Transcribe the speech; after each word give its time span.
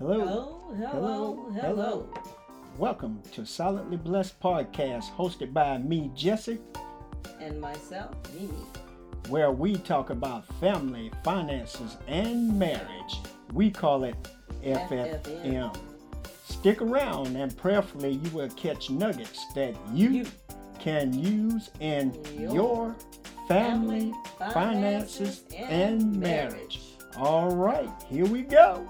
Hello. 0.00 0.16
Hello, 0.78 1.50
hello, 1.52 1.52
hello. 1.60 2.08
Welcome 2.78 3.20
to 3.32 3.44
Silently 3.44 3.98
Blessed 3.98 4.40
Podcast, 4.40 5.10
hosted 5.12 5.52
by 5.52 5.76
me, 5.78 6.10
Jesse, 6.14 6.58
And 7.38 7.60
myself, 7.60 8.14
Mimi. 8.34 8.48
where 9.28 9.50
we 9.52 9.76
talk 9.76 10.08
about 10.10 10.46
family, 10.58 11.10
finances, 11.22 11.98
and 12.08 12.58
marriage. 12.58 13.20
We 13.52 13.70
call 13.70 14.04
it 14.04 14.16
FFM. 14.64 15.20
FFM. 15.22 15.76
Stick 16.44 16.80
around 16.82 17.36
and 17.36 17.54
prayerfully 17.56 18.12
you 18.12 18.30
will 18.30 18.48
catch 18.50 18.88
nuggets 18.90 19.44
that 19.54 19.74
you, 19.92 20.10
You. 20.10 20.26
can 20.78 21.12
use 21.12 21.70
in 21.80 22.16
Your 22.38 22.54
your 22.54 22.96
family, 23.48 24.12
family, 24.38 24.54
finances, 24.54 25.44
and 25.54 25.70
and 26.00 26.16
marriage. 26.16 26.80
All 27.18 27.50
right, 27.54 27.90
here 28.08 28.24
we 28.26 28.42
go. 28.42 28.86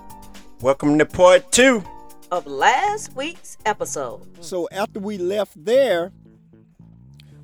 Welcome 0.61 0.99
to 0.99 1.07
part 1.07 1.51
two. 1.53 1.83
of 2.31 2.47
last 2.47 3.15
week's 3.17 3.57
episode. 3.67 4.21
So 4.45 4.69
after 4.71 5.01
we 5.01 5.19
left 5.19 5.53
there, 5.65 6.13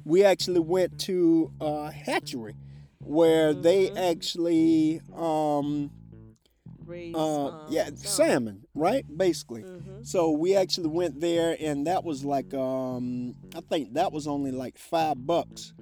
we 0.05 0.23
actually 0.24 0.61
went 0.61 1.01
to 1.01 1.51
a 1.60 1.91
hatchery 1.91 2.55
where 3.01 3.52
they 3.55 3.91
actually 3.93 5.01
um 5.16 5.91
Raised, 6.84 7.16
uh 7.16 7.47
um, 7.48 7.66
yeah 7.69 7.88
salmon 7.97 8.65
right 8.74 9.05
basically 9.16 9.62
Mm-hmm. 9.62 10.02
so 10.05 10.30
we 10.30 10.55
actually 10.55 10.88
went 10.88 11.21
there 11.21 11.57
and 11.60 11.87
that 11.88 12.05
was 12.05 12.24
like 12.24 12.52
um 12.55 13.35
i 13.57 13.60
think 13.60 13.95
that 13.95 14.12
was 14.12 14.27
only 14.29 14.52
like 14.52 14.79
five 14.79 15.24
bucks 15.27 15.73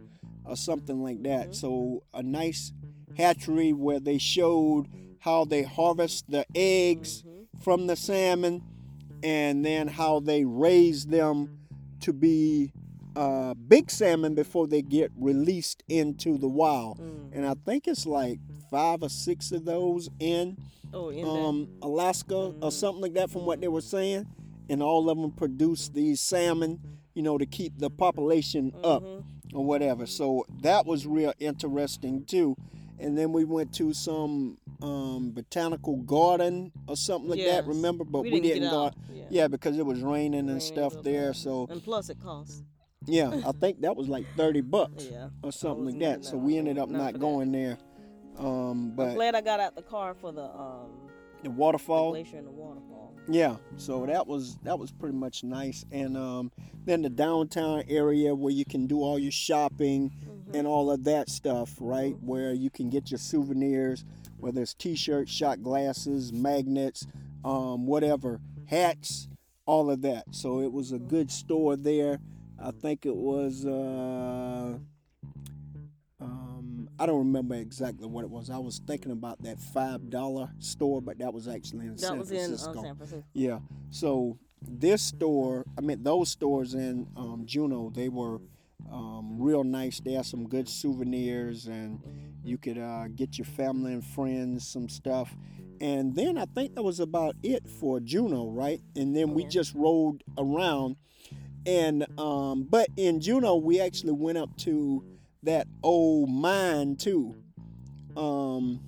or 0.46 0.56
something 0.56 1.02
like 1.02 1.22
that 1.24 1.48
Mm-hmm. 1.48 1.52
so 1.52 2.02
a 2.14 2.22
nice 2.22 2.72
hatchery 3.18 3.72
where 3.74 4.00
they 4.00 4.16
showed 4.18 4.86
how 5.24 5.44
they 5.44 5.62
harvest 5.62 6.30
the 6.30 6.44
eggs 6.54 7.22
Mm-hmm. 7.22 7.60
from 7.62 7.86
the 7.86 7.96
salmon 7.96 8.62
and 9.22 9.64
then 9.64 9.88
how 9.88 10.20
they 10.20 10.44
raise 10.44 11.06
them 11.06 11.36
to 12.00 12.12
be 12.12 12.72
uh, 13.16 13.54
big 13.54 13.90
salmon 13.90 14.34
before 14.34 14.66
they 14.66 14.82
get 14.82 15.10
released 15.16 15.82
into 15.88 16.36
the 16.36 16.48
wild 16.48 16.98
Mm. 16.98 17.30
and 17.36 17.46
i 17.46 17.54
think 17.66 17.86
it's 17.86 18.06
like 18.06 18.38
five 18.70 19.02
or 19.02 19.08
six 19.08 19.52
of 19.52 19.64
those 19.64 20.08
in 20.20 20.56
Oh, 20.96 21.08
in 21.10 21.26
um, 21.26 21.68
Alaska 21.82 22.52
or 22.62 22.70
something 22.70 23.02
like 23.02 23.14
that, 23.14 23.28
from 23.28 23.44
what 23.46 23.60
they 23.60 23.66
were 23.66 23.80
saying, 23.80 24.26
and 24.70 24.80
all 24.80 25.10
of 25.10 25.18
them 25.18 25.32
produce 25.32 25.88
these 25.88 26.20
salmon, 26.20 26.78
you 27.14 27.22
know, 27.26 27.36
to 27.36 27.46
keep 27.46 27.76
the 27.78 27.90
population 27.90 28.72
up 28.84 29.02
Mm-hmm. 29.02 29.56
or 29.58 29.64
whatever. 29.64 30.06
So 30.06 30.44
that 30.62 30.86
was 30.86 31.04
real 31.04 31.32
interesting 31.40 32.24
too. 32.26 32.54
And 32.98 33.18
then 33.18 33.32
we 33.32 33.44
went 33.44 33.72
to 33.74 33.92
some 33.92 34.58
um, 34.80 35.32
botanical 35.32 35.96
garden 35.96 36.70
or 36.86 36.96
something 36.96 37.28
like 37.30 37.44
that. 37.44 37.66
Remember, 37.66 38.04
but 38.04 38.22
We 38.22 38.30
we, 38.30 38.40
didn't 38.40 38.44
didn't 38.44 38.62
get 38.62 38.70
go. 38.70 38.84
out, 38.86 38.94
yeah. 39.12 39.24
Yeah, 39.30 39.48
because 39.48 39.78
it 39.78 39.84
was 39.86 40.00
raining 40.00 40.40
and 40.40 40.48
Raining 40.48 40.60
stuff 40.60 41.02
there. 41.02 41.28
bad. 41.28 41.36
So 41.36 41.66
and 41.70 41.82
plus 41.82 42.08
it 42.10 42.18
costs. 42.22 42.62
yeah, 43.06 43.40
I 43.46 43.52
think 43.52 43.80
that 43.80 43.96
was 43.96 44.08
like 44.08 44.26
thirty 44.36 44.60
bucks 44.60 45.08
Yeah. 45.10 45.28
or 45.42 45.50
something 45.52 45.86
like 45.86 45.94
that. 45.98 45.98
getting 46.18 46.22
So 46.22 46.36
we 46.36 46.56
ended 46.56 46.78
up 46.78 46.88
Not 46.88 46.98
not 46.98 47.06
for 47.06 47.12
that. 47.14 47.18
going 47.20 47.52
there. 47.52 47.78
Um, 48.38 48.46
I'm 48.46 48.90
but 48.96 49.14
glad 49.14 49.34
I 49.34 49.40
got 49.40 49.60
out 49.60 49.74
the 49.76 49.82
car 49.82 50.14
for 50.14 50.32
the 50.32 50.44
um 50.44 50.90
the 51.42 51.50
the 51.50 51.50
waterfall. 51.50 52.10
glacier 52.12 52.36
and 52.38 52.46
the 52.46 52.50
waterfall. 52.52 53.14
Yeah, 53.28 53.56
so 53.76 54.04
that 54.06 54.26
was 54.26 54.56
that 54.64 54.78
was 54.78 54.92
pretty 54.92 55.16
much 55.16 55.42
nice, 55.44 55.84
and 55.90 56.16
um, 56.16 56.52
then 56.84 57.02
the 57.02 57.08
downtown 57.10 57.84
area 57.88 58.34
where 58.34 58.52
you 58.52 58.64
can 58.66 58.86
do 58.86 59.00
all 59.00 59.18
your 59.18 59.32
shopping 59.32 60.12
and 60.52 60.66
all 60.66 60.90
of 60.90 61.04
that 61.04 61.28
stuff, 61.30 61.74
right? 61.80 62.16
Where 62.20 62.52
you 62.52 62.70
can 62.70 62.90
get 62.90 63.10
your 63.10 63.18
souvenirs, 63.18 64.04
whether 64.38 64.62
it's 64.62 64.74
T-shirts, 64.74 65.32
shot 65.32 65.62
glasses, 65.62 66.32
magnets, 66.32 67.06
um, 67.44 67.86
whatever, 67.86 68.40
hats, 68.66 69.28
all 69.66 69.90
of 69.90 70.02
that. 70.02 70.24
So 70.32 70.60
it 70.60 70.72
was 70.72 70.92
a 70.92 70.98
good 70.98 71.30
store 71.30 71.76
there. 71.76 72.18
I 72.62 72.70
think 72.70 73.06
it 73.06 73.16
was. 73.16 73.64
Uh, 73.64 74.78
um, 76.20 76.88
I 76.98 77.06
don't 77.06 77.18
remember 77.18 77.54
exactly 77.56 78.06
what 78.06 78.24
it 78.24 78.30
was. 78.30 78.50
I 78.50 78.58
was 78.58 78.80
thinking 78.86 79.12
about 79.12 79.42
that 79.42 79.60
five 79.60 80.10
dollar 80.10 80.50
store, 80.58 81.02
but 81.02 81.18
that 81.18 81.34
was 81.34 81.48
actually 81.48 81.86
in 81.86 81.92
That 81.92 82.00
San 82.00 82.18
was 82.18 82.30
in 82.30 82.36
uh, 82.36 82.40
Francisco. 82.46 82.82
San 82.82 82.96
Francisco. 82.96 83.24
Yeah. 83.32 83.58
So 83.90 84.38
this 84.62 85.02
store, 85.02 85.64
I 85.76 85.80
mean, 85.80 86.02
those 86.02 86.30
stores 86.30 86.74
in 86.74 87.06
um, 87.16 87.42
Juneau, 87.44 87.90
they 87.94 88.08
were 88.08 88.40
um, 88.92 89.36
real 89.40 89.64
nice. 89.64 90.00
They 90.00 90.12
had 90.12 90.26
some 90.26 90.48
good 90.48 90.68
souvenirs, 90.68 91.66
and 91.66 92.00
you 92.44 92.58
could 92.58 92.78
uh, 92.78 93.08
get 93.14 93.38
your 93.38 93.46
family 93.46 93.92
and 93.92 94.04
friends 94.04 94.66
some 94.66 94.88
stuff. 94.88 95.34
And 95.80 96.14
then 96.14 96.38
I 96.38 96.44
think 96.46 96.74
that 96.74 96.82
was 96.82 97.00
about 97.00 97.36
it 97.42 97.68
for 97.68 98.00
Juneau, 98.00 98.50
right? 98.50 98.80
And 98.96 99.16
then 99.16 99.34
we 99.34 99.44
just 99.44 99.74
rode 99.74 100.22
around. 100.38 100.96
And 101.66 102.06
um, 102.18 102.66
but 102.68 102.88
in 102.96 103.20
Juneau, 103.20 103.56
we 103.56 103.80
actually 103.80 104.12
went 104.12 104.38
up 104.38 104.56
to 104.58 105.04
that 105.42 105.66
old 105.82 106.30
mine 106.30 106.96
too, 106.96 107.34
um, 108.16 108.80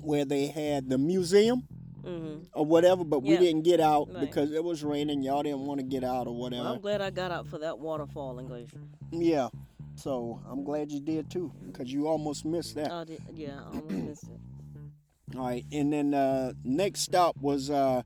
where 0.00 0.24
they 0.24 0.46
had 0.46 0.88
the 0.88 0.98
museum 0.98 1.66
Mm-hmm. 2.04 2.44
or 2.54 2.64
whatever, 2.64 3.04
but 3.04 3.22
we 3.22 3.36
didn't 3.36 3.62
get 3.62 3.80
out 3.80 4.08
Right. 4.12 4.20
because 4.20 4.52
it 4.52 4.62
was 4.64 4.82
raining. 4.82 5.22
Y'all 5.22 5.42
didn't 5.42 5.66
want 5.66 5.80
to 5.80 5.84
get 5.86 6.02
out 6.04 6.26
or 6.26 6.32
Well, 6.32 6.40
whatever. 6.42 6.68
I'm 6.68 6.80
glad 6.80 7.00
I 7.00 7.10
got 7.10 7.30
out 7.30 7.46
for 7.46 7.58
that 7.58 7.78
waterfall 7.78 8.38
and 8.38 8.48
glacier. 8.48 8.80
yeah. 9.12 9.48
So 9.96 10.40
I'm 10.50 10.64
glad 10.64 10.90
you 10.90 11.00
did 11.00 11.30
too, 11.30 11.52
because 11.66 11.92
you 11.92 12.06
almost 12.08 12.44
missed 12.46 12.74
that. 12.76 12.90
I 12.90 13.04
did, 13.04 13.20
yeah, 13.34 13.60
I 13.60 13.66
almost 13.76 13.90
missed 14.08 14.24
it. 14.24 15.36
All 15.36 15.42
right, 15.46 15.64
and 15.70 15.92
then 15.92 16.14
uh, 16.14 16.52
next 16.64 17.00
stop 17.00 17.36
was 17.40 17.68
uh, 17.70 18.02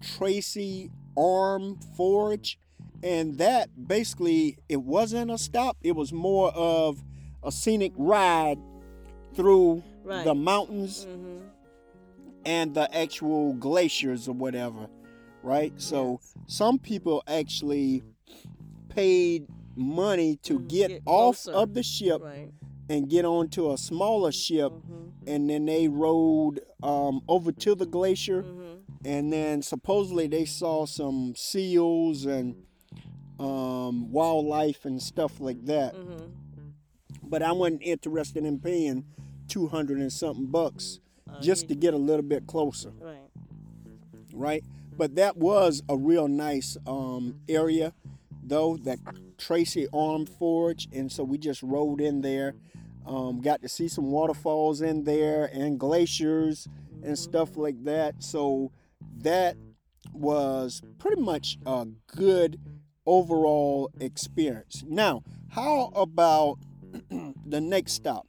Tracy 0.00 0.90
Arm 1.16 1.78
Fjord, 1.96 2.48
and 3.02 3.38
that 3.38 3.70
basically 3.88 4.58
it 4.68 4.82
wasn't 4.82 5.30
a 5.30 5.38
stop. 5.38 5.76
It 5.82 5.96
was 5.96 6.12
more 6.12 6.50
of 6.54 7.02
a 7.42 7.50
scenic 7.52 7.92
ride 7.96 8.58
through 9.34 9.82
Right. 10.04 10.24
the 10.24 10.34
mountains 10.34 11.04
Mm-hmm. 11.04 11.38
And 12.46 12.74
the 12.74 12.86
actual 12.96 13.52
glaciers 13.54 14.28
or 14.28 14.32
whatever, 14.32 14.88
right? 15.42 15.72
So 15.76 16.20
some 16.46 16.78
people 16.78 17.22
actually 17.26 18.02
paid 18.88 19.46
money 19.74 20.36
to 20.44 20.58
Mm, 20.60 20.68
get, 20.68 20.88
get 20.88 21.02
off 21.06 21.42
closer. 21.42 21.52
of 21.52 21.74
the 21.74 21.82
ship 21.82 22.22
Right. 22.22 22.50
and 22.88 23.10
get 23.10 23.24
onto 23.24 23.70
a 23.72 23.76
smaller 23.76 24.32
ship, 24.32 24.72
Mm-hmm. 24.72 25.28
and 25.28 25.50
then 25.50 25.66
they 25.66 25.88
rode 25.88 26.60
um, 26.82 27.20
over 27.28 27.52
to 27.52 27.74
the 27.74 27.84
glacier, 27.86 28.42
Mm-hmm. 28.42 28.74
and 29.04 29.32
then 29.32 29.60
supposedly 29.62 30.28
they 30.28 30.44
saw 30.46 30.86
some 30.86 31.34
seals 31.36 32.24
and 32.24 32.54
um, 33.38 34.10
wildlife 34.10 34.84
and 34.86 35.02
stuff 35.02 35.40
like 35.40 35.66
that. 35.66 35.94
Mm-hmm. 35.94 36.30
But 37.28 37.42
I 37.42 37.52
wasn't 37.52 37.82
interested 37.82 38.44
in 38.46 38.60
paying 38.60 39.04
two 39.48 39.66
hundred 39.66 39.98
and 39.98 40.12
something 40.12 40.46
bucks 40.46 41.00
Uh, 41.30 41.40
just 41.40 41.68
to 41.68 41.74
get 41.74 41.94
a 41.94 41.98
little 41.98 42.22
bit 42.22 42.46
closer. 42.46 42.92
Right. 43.00 43.18
right? 44.32 44.64
But 44.96 45.16
that 45.16 45.36
was 45.36 45.82
a 45.88 45.96
real 45.96 46.28
nice 46.28 46.76
um, 46.86 47.40
area, 47.48 47.92
though, 48.42 48.76
that 48.78 48.98
Tracy 49.38 49.86
Arm 49.92 50.26
Fjord. 50.26 50.86
And 50.92 51.10
so 51.10 51.24
we 51.24 51.38
just 51.38 51.62
rode 51.62 52.00
in 52.00 52.22
there, 52.22 52.54
um, 53.06 53.40
got 53.40 53.62
to 53.62 53.68
see 53.68 53.88
some 53.88 54.10
waterfalls 54.10 54.80
in 54.80 55.04
there 55.04 55.50
and 55.52 55.78
glaciers 55.78 56.68
and 57.02 57.18
stuff 57.18 57.56
like 57.56 57.84
that. 57.84 58.22
So 58.22 58.72
that 59.18 59.56
was 60.12 60.82
pretty 60.98 61.20
much 61.20 61.58
a 61.66 61.86
good 62.06 62.58
overall 63.04 63.90
experience. 64.00 64.84
Now, 64.86 65.22
how 65.50 65.92
about 65.94 66.58
the 67.10 67.60
next 67.60 67.92
stop? 67.92 68.26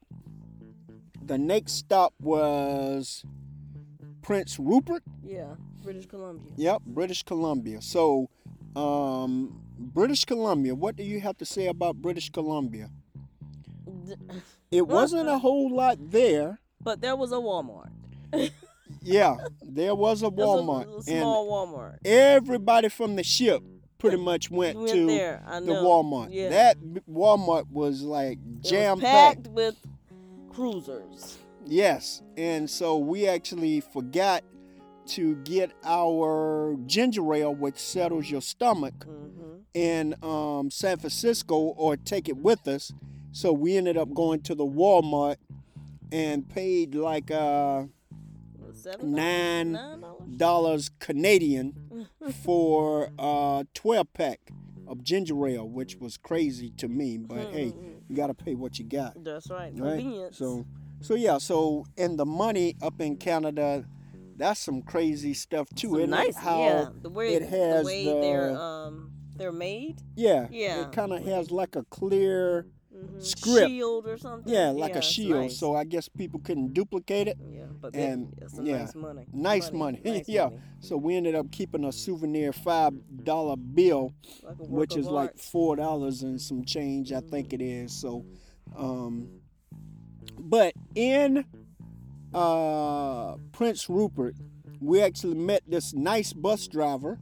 The 1.27 1.37
next 1.37 1.73
stop 1.73 2.13
was 2.21 3.23
Prince 4.21 4.57
Rupert. 4.57 5.03
Yeah. 5.23 5.55
British 5.83 6.05
Columbia. 6.07 6.51
Yep, 6.55 6.81
British 6.85 7.23
Columbia. 7.23 7.81
So, 7.81 8.29
um, 8.75 9.61
British 9.77 10.25
Columbia. 10.25 10.73
What 10.73 10.95
do 10.95 11.03
you 11.03 11.19
have 11.21 11.37
to 11.37 11.45
say 11.45 11.67
about 11.67 11.95
British 12.01 12.29
Columbia? 12.29 12.89
It 14.69 14.85
wasn't 14.85 15.29
a 15.29 15.37
whole 15.37 15.73
lot 15.73 15.97
there. 16.11 16.59
But 16.81 16.99
there 16.99 17.15
was 17.15 17.31
a 17.31 17.35
Walmart. 17.35 17.89
Yeah, 19.01 19.35
there 19.61 19.95
was 19.95 20.21
a 20.23 20.29
There 20.29 20.45
was 20.45 20.59
a 20.59 20.63
Walmart, 20.63 20.79
little 20.79 20.95
and 20.95 21.05
small 21.05 21.67
Walmart. 21.67 21.97
everybody 22.05 22.89
from 22.89 23.15
the 23.15 23.23
ship 23.23 23.61
pretty 23.97 24.17
much 24.17 24.49
went, 24.51 24.77
Went 24.77 24.91
to. 24.91 25.05
The. 25.07 25.39
Walmart. 25.73 26.29
Yeah. 26.31 26.49
That 26.49 26.77
Walmart 27.09 27.69
was 27.71 28.01
like 28.01 28.39
was 28.45 28.69
jam 28.69 28.99
packed. 28.99 29.43
packed 29.43 29.47
with 29.55 29.75
cruisers. 30.57 31.37
Yes, 31.65 32.21
and 32.35 32.69
so 32.69 32.97
we 32.97 33.27
actually 33.27 33.81
forgot 33.81 34.43
to 35.07 35.35
get 35.37 35.71
our 35.83 36.75
ginger 36.87 37.33
ale, 37.33 37.53
which 37.53 37.77
settles 37.77 38.29
your 38.29 38.41
stomach, 38.41 39.05
Mm-hmm. 39.05 39.43
in 39.73 40.15
um, 40.23 40.71
San 40.71 40.97
Francisco 40.97 41.55
or 41.55 41.95
take 41.97 42.27
it 42.29 42.37
with 42.37 42.67
us. 42.67 42.91
So 43.31 43.53
we 43.53 43.77
ended 43.77 43.97
up 43.97 44.11
going 44.13 44.41
to 44.43 44.55
the 44.55 44.65
Walmart 44.65 45.35
and 46.11 46.47
paid 46.49 46.95
like 46.95 47.29
uh, 47.29 47.83
nine 49.03 49.73
dollars. 49.73 50.37
dollars 50.37 50.91
Canadian 50.99 52.07
for 52.43 53.09
a 53.19 53.65
12 53.75 54.13
pack 54.13 54.39
of 54.87 55.03
ginger 55.03 55.47
ale, 55.47 55.67
which 55.67 55.97
was 55.97 56.17
crazy 56.17 56.71
to 56.77 56.87
me. 56.87 57.17
But 57.17 57.51
hey, 57.51 57.73
you 58.07 58.15
gotta 58.15 58.33
pay 58.33 58.55
what 58.55 58.79
you 58.79 58.85
got, 58.85 59.23
That's 59.23 59.49
right. 59.49 59.71
right? 59.75 59.97
Convenience. 59.99 60.37
So, 60.37 60.65
so 61.01 61.15
yeah. 61.15 61.37
So, 61.37 61.85
and 61.97 62.17
the 62.17 62.25
money 62.25 62.75
up 62.81 62.99
in 63.01 63.17
Canada, 63.17 63.85
that's 64.35 64.59
some 64.59 64.81
crazy 64.81 65.33
stuff 65.33 65.67
too. 65.75 65.89
Some 65.89 65.97
isn't 65.99 66.13
it? 66.13 66.15
nice. 66.15 66.35
How 66.37 66.59
yeah. 66.59 66.89
The 67.01 67.09
way 67.09 67.33
it 67.35 67.41
has 67.43 67.81
the 67.81 67.85
way 67.85 68.05
the- 68.05 68.21
they're 68.21 68.57
um 68.57 69.11
they're 69.35 69.51
made. 69.51 70.01
yeah, 70.15 70.47
Yeah. 70.49 70.81
it 70.87 70.91
kind 70.93 71.11
of 71.13 71.23
has 71.25 71.51
like 71.51 71.75
a 71.75 71.83
clear, 71.91 72.65
Mhm. 72.97 73.23
Script. 73.23 73.69
Shield 73.69 74.07
or 74.07 74.17
something. 74.17 74.51
yeah, 74.51 74.69
like 74.71 74.95
a 74.95 75.01
shield. 75.01 75.41
nice. 75.41 75.57
So 75.57 75.75
I 75.75 75.83
guess 75.83 76.07
people 76.09 76.39
couldn't 76.39 76.73
duplicate 76.73 77.27
it. 77.27 77.37
Yeah, 77.51 77.65
but 77.79 77.95
and, 77.95 78.27
then 78.27 78.33
it's 78.41 78.57
a 78.57 78.63
yeah, 78.63 78.77
nice 78.79 78.95
money. 78.95 79.25
Nice 79.31 79.71
money, 79.71 80.01
Nice 80.05 80.27
yeah. 80.27 80.45
money. 80.45 80.59
So 80.79 80.97
we 80.97 81.15
ended 81.15 81.35
up 81.35 81.51
keeping 81.51 81.83
a 81.85 81.91
souvenir 81.91 82.51
five 82.53 82.93
dollar 83.23 83.55
bill 83.55 84.13
Like 84.43 84.55
which 84.57 84.95
is 84.97 85.07
like 85.07 85.37
four 85.37 85.75
dollars 85.75 86.23
and 86.23 86.41
some 86.41 86.63
change, 86.65 87.11
I 87.11 87.19
think 87.21 87.53
it 87.53 87.61
is. 87.61 87.91
So, 87.93 88.25
um, 88.75 89.29
but 90.39 90.73
in 90.95 91.45
uh, 92.33 93.35
Prince 93.51 93.89
Rupert, 93.89 94.35
we 94.79 95.01
actually 95.01 95.35
met 95.35 95.63
this 95.67 95.93
nice 95.93 96.33
bus 96.33 96.67
driver. 96.67 97.19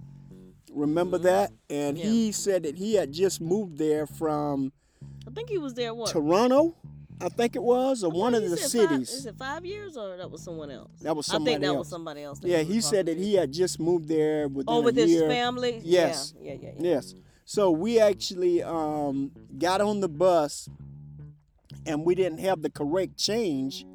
Remember 0.73 1.17
that? 1.19 1.51
And 1.69 1.97
Yeah. 1.97 2.05
he 2.05 2.31
said 2.33 2.63
that 2.63 2.75
he 2.77 2.95
had 2.95 3.11
just 3.13 3.39
moved 3.39 3.77
there 3.77 4.05
from 4.05 4.73
I 5.27 5.31
think 5.31 5.49
he 5.49 5.57
was 5.57 5.73
there. 5.73 5.93
What? 5.93 6.09
Toronto, 6.11 6.75
I 7.21 7.29
think 7.29 7.55
it 7.55 7.63
was, 7.63 8.03
or 8.03 8.11
one 8.11 8.35
of 8.35 8.43
the 8.49 8.57
said 8.57 8.87
five- 8.89 8.89
cities. 8.89 9.09
is 9.13 9.25
it 9.25 9.35
five 9.37 9.65
years 9.65 9.97
or 9.97 10.17
that 10.17 10.29
was 10.29 10.41
someone 10.43 10.69
else? 10.71 10.91
That 11.01 11.15
was 11.15 11.25
somebody 11.25 11.53
else. 11.53 11.57
I 11.57 11.59
think 11.59 11.61
that 11.61 11.67
else. 11.67 11.77
was 11.79 11.87
somebody 11.89 12.23
else. 12.23 12.39
yeah, 12.43 12.61
he 12.61 12.81
said 12.81 13.05
that 13.07 13.17
he 13.17 13.33
had 13.35 13.51
just 13.51 13.79
moved 13.79 14.07
there 14.07 14.47
within 14.47 14.73
Oh, 14.73 14.81
with 14.81 14.97
a 14.97 15.01
his 15.07 15.21
family. 15.23 15.81
Yes. 15.83 16.33
Yeah, 16.39 16.53
yeah, 16.53 16.57
yeah. 16.61 16.69
yeah. 16.77 16.89
Yes. 16.95 17.15
So 17.45 17.71
we 17.71 17.99
actually 17.99 18.63
um, 18.63 19.31
got 19.57 19.79
on 19.81 19.99
the 19.99 20.07
bus 20.09 20.67
and 21.85 22.03
we 22.03 22.15
didn't 22.15 22.39
have 22.39 22.61
the 22.61 22.69
correct 22.69 23.17
change. 23.17 23.85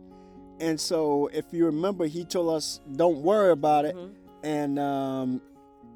And 0.60 0.80
so 0.80 1.28
if 1.32 1.46
you 1.52 1.64
remember, 1.66 2.06
he 2.06 2.24
told 2.24 2.54
us, 2.54 2.80
don't 2.94 3.22
worry 3.22 3.50
about 3.50 3.84
it. 3.86 3.96
Mhm. 3.96 4.10
And, 4.42 4.78
um, 4.78 5.42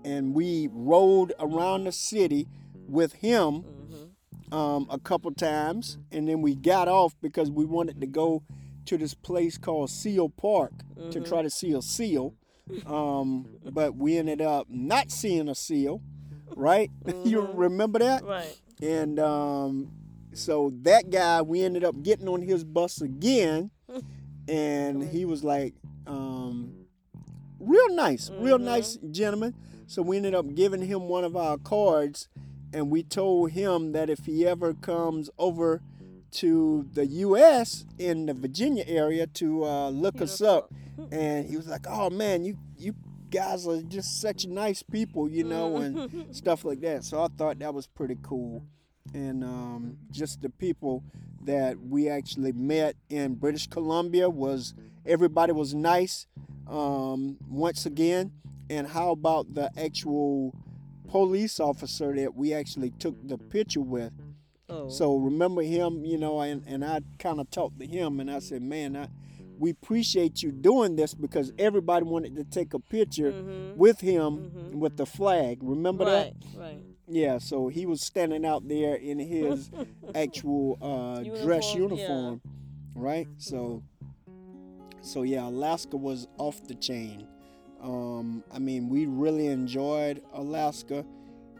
and 0.04 0.34
we 0.34 0.68
rode 0.72 1.32
around 1.38 1.84
the 1.84 1.92
city 1.92 2.46
with 2.88 3.12
him 3.14 3.62
Mhm. 3.62 3.83
Um, 4.54 4.86
a 4.90 4.98
couple 4.98 5.32
times. 5.32 5.98
And 6.12 6.28
then 6.28 6.40
we 6.42 6.54
got 6.54 6.86
off 6.88 7.14
because 7.20 7.50
we 7.50 7.64
wanted 7.64 8.00
to 8.00 8.06
go 8.06 8.42
to 8.86 8.96
this 8.98 9.14
place 9.14 9.58
called 9.58 9.90
Seal 9.90 10.28
Park 10.28 10.72
to 11.10 11.20
Mhm. 11.20 11.24
try 11.26 11.42
to 11.42 11.50
see 11.50 11.72
a 11.72 11.82
seal. 11.82 12.34
Um, 12.86 13.46
but 13.64 13.96
we 13.96 14.16
ended 14.16 14.40
up 14.40 14.66
not 14.68 15.10
seeing 15.10 15.48
a 15.48 15.54
seal, 15.54 16.00
right? 16.54 16.90
you 17.24 17.40
Mhm. 17.40 17.58
remember 17.58 17.98
that? 17.98 18.24
Right. 18.24 18.56
And 18.82 19.18
um, 19.18 19.90
so 20.32 20.72
that 20.82 21.10
guy, 21.10 21.42
we 21.42 21.62
ended 21.62 21.84
up 21.84 22.02
getting 22.02 22.28
on 22.28 22.42
his 22.42 22.64
bus 22.64 23.00
again, 23.00 23.70
and 24.48 25.02
he 25.04 25.24
was 25.24 25.42
like, 25.44 25.74
um, 26.06 26.86
real 27.58 27.88
nice, 27.94 28.30
real 28.38 28.58
Mhm. 28.58 28.64
nice 28.64 28.98
gentleman. 29.10 29.54
So 29.86 30.02
we 30.02 30.16
ended 30.16 30.34
up 30.34 30.54
giving 30.54 30.82
him 30.82 31.08
one 31.08 31.24
of 31.24 31.36
our 31.36 31.56
cards, 31.58 32.28
and 32.74 32.90
we 32.90 33.04
told 33.04 33.52
him 33.52 33.92
that 33.92 34.10
if 34.10 34.26
he 34.26 34.46
ever 34.46 34.74
comes 34.74 35.30
over 35.38 35.80
to 36.32 36.84
the 36.92 37.06
U.S. 37.06 37.86
in 37.98 38.26
the 38.26 38.34
Virginia 38.34 38.84
area 38.86 39.28
to 39.28 39.64
uh, 39.64 39.88
look 39.90 40.20
us 40.20 40.42
up, 40.42 40.72
and 41.12 41.46
he 41.46 41.56
was 41.56 41.68
like, 41.68 41.86
"Oh 41.88 42.10
man, 42.10 42.44
you 42.44 42.58
you 42.76 42.94
guys 43.30 43.66
are 43.66 43.80
just 43.82 44.20
such 44.20 44.46
nice 44.46 44.82
people, 44.82 45.30
you 45.30 45.44
know, 45.44 45.76
and 45.76 46.26
stuff 46.34 46.64
like 46.64 46.80
that." 46.80 47.04
So 47.04 47.22
I 47.22 47.28
thought 47.28 47.60
that 47.60 47.72
was 47.72 47.86
pretty 47.86 48.18
cool, 48.22 48.64
and 49.14 49.44
um, 49.44 49.96
just 50.10 50.42
the 50.42 50.50
people 50.50 51.04
that 51.44 51.78
we 51.78 52.08
actually 52.08 52.52
met 52.52 52.96
in 53.08 53.34
British 53.34 53.68
Columbia 53.68 54.28
was 54.28 54.74
everybody 55.06 55.52
was 55.52 55.74
nice. 55.74 56.26
Um, 56.66 57.36
once 57.48 57.86
again, 57.86 58.32
and 58.70 58.88
how 58.88 59.10
about 59.10 59.54
the 59.54 59.70
actual 59.78 60.54
police 61.08 61.60
officer 61.60 62.14
that 62.16 62.34
we 62.34 62.52
actually 62.54 62.90
took 62.98 63.16
the 63.26 63.38
picture 63.38 63.80
with? 63.80 64.12
Oh. 64.68 64.88
So 64.88 65.16
remember 65.16 65.62
him, 65.62 66.04
you 66.04 66.18
know, 66.18 66.40
and, 66.40 66.62
and 66.66 66.84
I 66.84 67.00
kind 67.18 67.40
of 67.40 67.50
talked 67.50 67.78
to 67.80 67.86
him 67.86 68.20
and 68.20 68.30
I 68.30 68.38
said, 68.38 68.62
man, 68.62 68.96
I, 68.96 69.08
we 69.58 69.70
appreciate 69.70 70.42
you 70.42 70.50
doing 70.50 70.96
this 70.96 71.14
because 71.14 71.52
everybody 71.58 72.04
wanted 72.04 72.34
to 72.36 72.44
take 72.44 72.74
a 72.74 72.80
picture 72.80 73.30
Mhm. 73.32 73.76
with 73.76 74.00
him 74.00 74.50
Mhm. 74.50 74.74
with 74.74 74.96
the 74.96 75.06
flag. 75.06 75.58
Remember 75.62 76.04
right. 76.04 76.34
that? 76.54 76.58
Right. 76.58 76.82
Yeah, 77.06 77.38
so 77.38 77.68
he 77.68 77.84
was 77.84 78.00
standing 78.00 78.46
out 78.46 78.66
there 78.66 78.94
in 78.94 79.18
his 79.18 79.70
actual 80.14 80.78
uh, 80.80 81.22
dress 81.44 81.74
Uniform, 81.74 81.98
yeah. 81.98 82.08
uniform, 82.08 82.40
right? 82.94 83.28
So, 83.36 83.82
so 85.02 85.22
yeah, 85.22 85.46
Alaska 85.46 85.96
was 85.98 86.26
off 86.38 86.66
the 86.66 86.74
chain. 86.74 87.26
Um, 87.84 88.42
I 88.50 88.58
mean, 88.58 88.88
we 88.88 89.04
really 89.06 89.46
enjoyed 89.48 90.22
Alaska, 90.32 91.04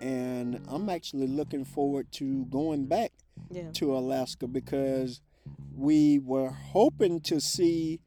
and 0.00 0.58
I'm 0.68 0.88
actually 0.88 1.26
looking 1.26 1.64
forward 1.66 2.10
to 2.12 2.46
going 2.46 2.86
back 2.86 3.12
Yeah. 3.50 3.70
to 3.74 3.94
Alaska 3.96 4.46
because 4.48 5.20
we 5.76 6.18
were 6.20 6.48
hoping 6.48 7.20
to 7.22 7.40
see 7.40 8.00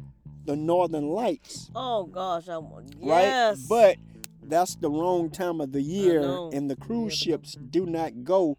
the 0.46 0.56
Northern 0.56 1.10
Lights, 1.10 1.70
Oh 1.76 2.06
gosh. 2.06 2.50
I, 2.50 2.56
right? 2.58 2.92
yes. 3.02 3.68
Right, 3.70 3.98
But 4.42 4.50
that's 4.50 4.76
the 4.76 4.90
wrong 4.90 5.30
time 5.30 5.62
of 5.62 5.72
the 5.74 5.82
year, 5.82 6.22
and 6.54 6.72
the 6.72 6.76
cruise 6.76 7.24
Yeah, 7.26 7.34
ships 7.34 7.56
do 7.70 7.86
not 7.86 8.24
go 8.24 8.58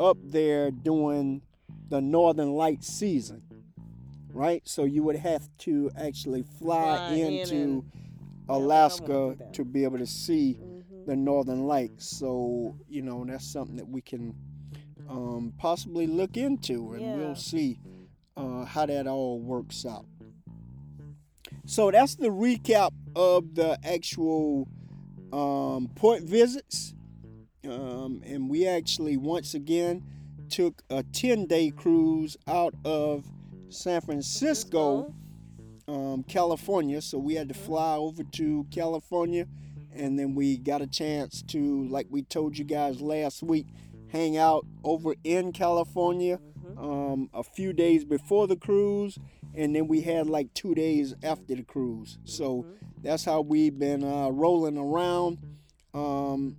up 0.00 0.16
there 0.22 0.70
during 0.70 1.42
the 1.90 2.00
Northern 2.00 2.54
Lights 2.54 2.86
season, 2.86 3.42
right? 4.32 4.62
So 4.64 4.84
you 4.84 5.02
would 5.02 5.16
have 5.16 5.50
to 5.58 5.90
actually 5.96 6.42
fly, 6.42 6.96
Fly 6.96 7.14
in 7.16 7.32
into 7.34 7.54
and- 7.56 7.62
I 7.62 7.66
wanna 7.76 7.82
Alaska 8.48 9.36
to 9.52 9.64
be 9.64 9.84
able 9.84 9.98
to 9.98 10.06
see 10.06 10.54
Mhm. 10.60 11.06
the 11.06 11.16
Northern 11.16 11.66
Lights. 11.66 12.06
So 12.06 12.76
you 12.88 13.02
know 13.02 13.24
that's 13.24 13.44
something 13.46 13.76
that 13.76 13.88
we 13.88 14.00
can 14.02 14.34
um, 15.08 15.52
possibly 15.58 16.06
look 16.06 16.36
into, 16.36 16.94
and 16.94 17.02
Yeah. 17.02 17.16
we'll 17.16 17.34
see 17.36 17.78
uh, 18.36 18.64
how 18.64 18.86
that 18.86 19.06
all 19.06 19.38
works 19.38 19.84
out. 19.86 20.06
So 21.66 21.90
that's 21.90 22.14
the 22.16 22.28
recap 22.28 22.90
of 23.14 23.54
the 23.54 23.78
actual 23.84 24.66
um, 25.32 25.88
port 25.94 26.22
visits, 26.22 26.94
um, 27.64 28.22
and 28.24 28.48
we 28.48 28.66
actually 28.66 29.16
once 29.16 29.54
again 29.54 30.02
took 30.48 30.82
a 30.90 31.02
ten 31.02 31.46
day 31.46 31.70
cruise 31.70 32.36
out 32.46 32.74
of 32.84 33.30
San 33.68 34.00
Francisco 34.00 35.12
um, 35.88 36.24
California. 36.24 37.00
So 37.00 37.18
we 37.18 37.34
had 37.34 37.48
to 37.48 37.54
fly 37.54 37.96
over 37.96 38.22
to 38.22 38.66
California, 38.70 39.46
and 39.92 40.18
then 40.18 40.34
we 40.34 40.56
got 40.56 40.82
a 40.82 40.86
chance 40.86 41.42
to, 41.48 41.86
like 41.88 42.06
we 42.10 42.22
told 42.22 42.58
you 42.58 42.64
guys 42.64 43.00
last 43.00 43.42
week, 43.42 43.66
hang 44.08 44.36
out 44.36 44.66
over 44.84 45.14
in 45.24 45.52
California 45.52 46.38
um, 46.78 47.28
a 47.34 47.42
few 47.42 47.72
days 47.72 48.04
before 48.04 48.46
the 48.46 48.56
cruise, 48.56 49.18
and 49.54 49.74
then 49.74 49.88
we 49.88 50.00
had 50.00 50.28
like 50.28 50.52
two 50.54 50.74
days 50.74 51.14
after 51.22 51.54
the 51.54 51.62
cruise. 51.62 52.18
So 52.24 52.66
that's 53.02 53.24
how 53.24 53.42
we've 53.42 53.78
been 53.78 54.04
uh, 54.04 54.30
rolling 54.30 54.78
around. 54.78 55.38
Um, 55.92 56.56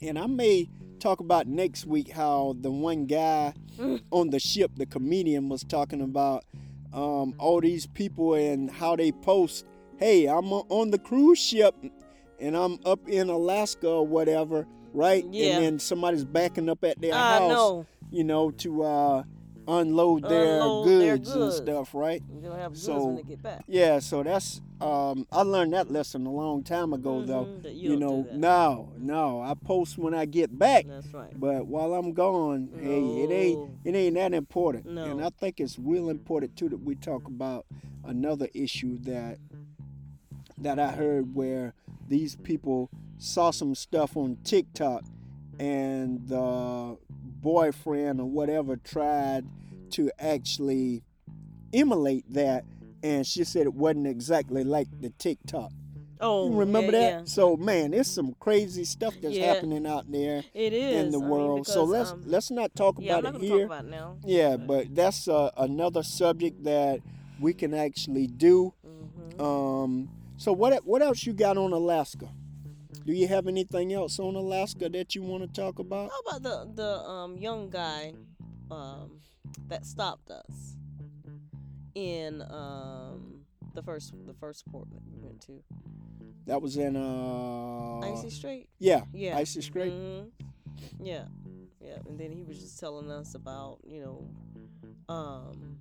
and 0.00 0.18
I 0.18 0.26
may 0.26 0.68
talk 0.98 1.20
about 1.20 1.46
next 1.46 1.86
week 1.86 2.10
how 2.10 2.56
the 2.60 2.70
one 2.70 3.06
guy 3.06 3.54
on 4.10 4.30
the 4.30 4.40
ship, 4.40 4.72
the 4.76 4.86
comedian, 4.86 5.48
was 5.48 5.62
talking 5.62 6.00
about 6.00 6.44
um, 6.98 7.34
all 7.38 7.60
these 7.60 7.86
people 7.86 8.34
and 8.34 8.70
how 8.70 8.96
they 8.96 9.12
post, 9.12 9.64
hey, 9.98 10.26
I'm 10.26 10.52
on 10.52 10.90
the 10.90 10.98
cruise 10.98 11.38
ship 11.38 11.74
and 12.40 12.56
I'm 12.56 12.78
up 12.84 13.08
in 13.08 13.28
Alaska 13.28 13.88
or 13.88 14.06
whatever, 14.06 14.66
right? 14.92 15.24
Yeah. 15.30 15.56
And 15.56 15.64
then 15.64 15.78
somebody's 15.78 16.24
backing 16.24 16.68
up 16.68 16.82
at 16.84 17.00
their 17.00 17.14
I 17.14 17.38
house, 17.38 17.50
know. 17.50 17.86
you 18.10 18.24
know, 18.24 18.50
to 18.50 18.82
uh, 18.82 19.22
unload, 19.68 20.28
their, 20.28 20.62
Unload 20.62 20.84
goods 20.84 21.32
their 21.32 21.42
and 21.42 21.52
stuff, 21.52 21.94
right? 21.94 22.22
Gonna 22.42 22.56
have 22.56 22.72
goods 22.72 22.82
So, 22.82 23.04
when 23.04 23.16
they 23.16 23.22
get 23.22 23.42
back. 23.42 23.64
Yeah, 23.68 23.98
so 23.98 24.22
that's 24.22 24.60
um, 24.80 25.26
I 25.30 25.42
learned 25.42 25.72
that 25.74 25.90
lesson 25.90 26.24
a 26.26 26.30
long 26.30 26.62
time 26.62 26.92
ago, 26.92 27.20
though. 27.20 27.44
Mhm, 27.46 27.62
that 27.62 27.74
you 27.74 27.90
You, 27.92 27.96
know, 27.98 28.26
no, 28.32 28.92
no, 28.96 29.42
I 29.42 29.54
post 29.54 29.98
when 29.98 30.14
I 30.14 30.24
get 30.24 30.56
back, 30.58 30.86
That's 30.86 31.12
right. 31.12 31.38
but 31.38 31.66
while 31.66 31.94
I'm 31.94 32.12
gone, 32.12 32.70
hey, 32.80 33.02
it 33.22 33.30
ain't 33.30 33.70
it 33.84 33.94
ain't 33.94 34.14
that 34.14 34.32
important. 34.32 34.86
No. 34.86 35.04
And 35.04 35.22
I 35.24 35.30
think 35.30 35.60
it's 35.60 35.78
real 35.78 36.08
important 36.10 36.56
too 36.56 36.68
that 36.70 36.82
we 36.82 36.94
talk 36.94 37.26
about 37.26 37.66
another 38.04 38.48
issue 38.54 38.98
that 39.00 39.38
that 40.58 40.78
I 40.78 40.92
heard 40.92 41.34
where 41.34 41.74
these 42.08 42.36
people 42.36 42.88
saw 43.18 43.50
some 43.50 43.74
stuff 43.74 44.16
on 44.16 44.38
TikTok 44.44 45.04
and 45.58 46.26
the 46.28 46.96
boyfriend 47.42 48.20
or 48.20 48.26
whatever 48.26 48.76
tried 48.76 49.44
to 49.90 50.10
actually 50.18 51.02
emulate 51.72 52.24
that 52.32 52.64
and 53.02 53.26
she 53.26 53.44
said 53.44 53.62
it 53.62 53.74
wasn't 53.74 54.06
exactly 54.06 54.64
like 54.64 54.88
the 55.00 55.10
TikTok. 55.10 55.70
Oh, 56.20 56.48
You 56.50 56.56
remember 56.58 56.90
yeah, 56.92 56.98
that? 56.98 57.10
yeah. 57.12 57.20
So 57.24 57.56
man, 57.56 57.92
there's 57.92 58.08
some 58.08 58.34
crazy 58.40 58.84
stuff 58.84 59.14
that's 59.22 59.36
Yeah. 59.36 59.46
happening 59.54 59.86
out 59.86 60.10
there 60.10 60.42
It 60.52 60.72
is 60.72 60.96
in 60.96 61.10
the 61.12 61.18
I 61.18 61.22
mean, 61.22 61.30
world. 61.30 61.66
so 61.66 61.84
let's 61.84 62.10
um, 62.10 62.22
let's 62.26 62.50
not 62.50 62.74
talk 62.74 62.98
about 62.98 63.24
it 63.24 63.36
here. 63.40 63.66
about 63.66 63.84
it 63.84 63.94
yeah, 64.24 64.56
but 64.56 64.94
that's 64.94 65.28
uh, 65.28 65.50
another 65.56 66.02
subject 66.02 66.64
that 66.64 67.00
we 67.40 67.54
can 67.54 67.72
actually 67.72 68.26
do. 68.26 68.74
Mhm. 68.84 69.40
Um, 69.40 70.08
so 70.36 70.52
what 70.52 70.84
what 70.84 71.02
else 71.02 71.24
you 71.24 71.32
got 71.32 71.56
on 71.56 71.72
Alaska? 71.72 72.28
Do 73.08 73.14
you 73.14 73.26
have 73.26 73.46
anything 73.46 73.94
else 73.94 74.18
on 74.18 74.34
Alaska 74.34 74.90
that 74.90 75.14
you 75.14 75.22
want 75.22 75.42
to 75.42 75.48
talk 75.48 75.78
about? 75.78 76.10
How 76.10 76.20
about 76.36 76.42
the 76.42 76.82
the 76.82 77.08
um 77.08 77.38
young 77.38 77.70
guy 77.70 78.12
um 78.70 79.22
that 79.68 79.86
stopped 79.86 80.30
us 80.30 80.76
in 81.94 82.42
um 82.42 83.46
the 83.72 83.82
first 83.82 84.12
the 84.26 84.34
first 84.34 84.70
port 84.70 84.90
that 84.92 85.00
we 85.10 85.16
went 85.26 85.40
to 85.40 85.64
That 86.44 86.60
was 86.60 86.76
in 86.76 86.96
uh 86.96 88.00
Icy 88.12 88.28
Strait? 88.28 88.68
yeah, 88.78 89.04
Yeah. 89.14 89.38
Icy 89.38 89.62
Strait. 89.62 89.90
hmm 89.90 90.28
Yeah, 91.00 91.24
yeah. 91.80 91.96
And 92.04 92.20
then 92.20 92.30
he 92.30 92.42
was 92.44 92.60
just 92.60 92.78
telling 92.78 93.10
us 93.10 93.34
about 93.34 93.78
you 93.86 94.02
know 94.04 94.28
um 95.08 95.78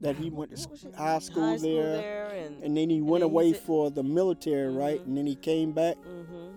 That 0.00 0.16
he 0.16 0.30
went 0.30 0.50
to 0.50 0.56
what 0.56 0.62
sc- 0.62 0.70
was 0.70 0.84
it? 0.84 0.94
high 0.94 1.18
school 1.18 1.58
there, 1.58 1.92
there 1.92 2.26
and 2.28 2.62
and 2.64 2.76
then 2.76 2.88
he 2.88 3.00
went 3.02 3.20
then 3.22 3.30
he 3.30 3.34
away 3.34 3.52
said- 3.52 3.62
for 3.62 3.90
the 3.90 4.02
military, 4.02 4.74
right? 4.74 5.00
Mhm. 5.00 5.06
And 5.06 5.16
then 5.18 5.26
he 5.26 5.34
came 5.36 5.72
back. 5.72 5.96
hmm 6.04 6.56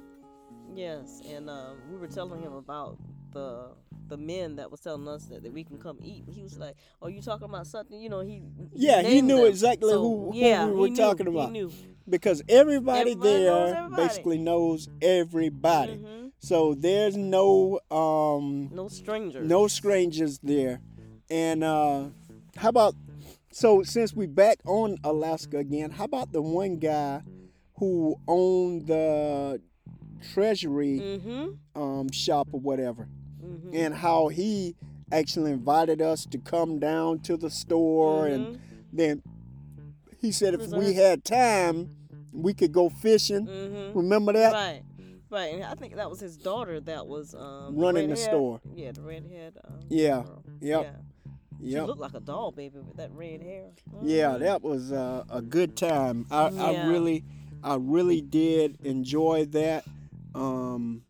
Yes, 0.75 1.21
and 1.29 1.49
um, 1.49 1.77
we 1.91 1.97
were 1.97 2.07
telling 2.07 2.41
him 2.41 2.53
about 2.53 2.97
the 3.31 3.67
the 4.09 4.17
men 4.17 4.55
that 4.57 4.69
was 4.71 4.79
telling 4.81 5.07
us 5.07 5.25
that, 5.25 5.43
that 5.43 5.51
we 5.53 5.63
can 5.63 5.77
come 5.77 5.97
eat. 6.03 6.23
He 6.27 6.41
was 6.41 6.57
like, 6.57 6.75
"Oh, 7.01 7.07
you 7.07 7.21
talking 7.21 7.45
about 7.45 7.67
something?" 7.67 7.99
You 7.99 8.09
know, 8.09 8.21
he 8.21 8.41
Yeah, 8.73 9.01
he 9.01 9.21
knew 9.21 9.37
them. 9.37 9.45
exactly 9.47 9.89
So, 9.91 10.01
who- 10.01 10.31
who 10.31 10.35
yeah, 10.37 10.65
we 10.67 10.71
were 10.73 10.89
knew, 10.89 10.95
talking 10.95 11.27
he 11.27 11.31
about. 11.31 11.51
knew. 11.51 11.71
because 12.09 12.41
everybody, 12.49 12.99
Everybody 13.11 13.29
knows 13.45 13.69
there 13.69 13.75
everybody. 13.77 14.03
basically 14.07 14.37
knows 14.39 14.89
everybody. 15.01 15.93
Mhm. 15.93 16.31
So 16.39 16.73
there's 16.73 17.15
no 17.17 17.79
um 17.91 18.69
No 18.73 18.87
strangers. 18.87 19.47
no 19.47 19.67
strangers 19.67 20.39
there. 20.39 20.81
And 21.29 21.63
uh 21.63 22.09
how 22.57 22.69
about 22.69 22.95
so 23.53 23.83
since 23.83 24.13
we 24.13 24.25
back 24.27 24.57
on 24.65 24.97
Alaska 25.03 25.57
again, 25.57 25.91
how 25.91 26.05
about 26.05 26.31
the 26.33 26.41
one 26.41 26.77
guy 26.77 27.21
who 27.77 28.15
owned 28.27 28.87
the 28.87 29.61
treasury 30.33 30.99
Mm-hmm. 30.99 31.81
um 31.81 32.11
shop 32.11 32.47
or 32.51 32.59
whatever 32.59 33.07
Mm-hmm. 33.43 33.75
and 33.75 33.93
how 33.93 34.29
he 34.29 34.73
actually 35.11 35.51
invited 35.51 36.01
us 36.01 36.25
to 36.27 36.37
come 36.37 36.79
down 36.79 37.19
to 37.21 37.35
the 37.35 37.49
store 37.49 38.27
and 38.27 38.57
then 38.93 39.21
he 40.21 40.31
said 40.31 40.53
if 40.53 40.67
we 40.69 40.93
had 40.93 41.25
time 41.25 41.89
we 42.31 42.53
could 42.53 42.71
go 42.71 42.89
fishing. 42.89 43.45
Mm-hmm. 43.45 43.97
Remember 43.97 44.31
that? 44.33 44.53
Right. 44.53 44.81
Right. 45.29 45.53
And 45.55 45.63
I 45.65 45.75
think 45.75 45.95
that 45.97 46.09
was 46.09 46.19
his 46.21 46.37
daughter 46.37 46.79
that 46.79 47.05
was 47.05 47.35
um 47.35 47.75
Running 47.75 48.07
the 48.09 48.15
redhead- 48.15 48.29
store. 48.29 48.61
Yeah, 48.75 48.91
the 48.93 49.01
redhead. 49.01 49.57
Um, 49.63 49.79
Yeah. 49.89 50.21
girl. 50.23 50.43
Yep. 50.61 50.83
Yeah. 50.83 50.91
She 51.63 51.69
Yep. 51.71 51.87
looked 51.87 52.01
like 52.01 52.13
a 52.13 52.19
doll 52.19 52.51
baby 52.51 52.79
with 52.79 52.97
that 52.97 53.11
red 53.13 53.41
hair. 53.41 53.71
Yeah, 54.01 54.31
Mhm. 54.35 54.39
that 54.39 54.61
was 54.63 54.91
uh, 54.91 55.23
a 55.29 55.41
good 55.41 55.77
time. 55.77 56.25
I, 56.29 56.47
I 56.49 56.87
really, 56.89 57.23
I 57.63 57.75
really 57.75 58.21
did 58.21 58.77
enjoy 58.83 59.45
that. 59.51 59.85
Um, 60.35 61.03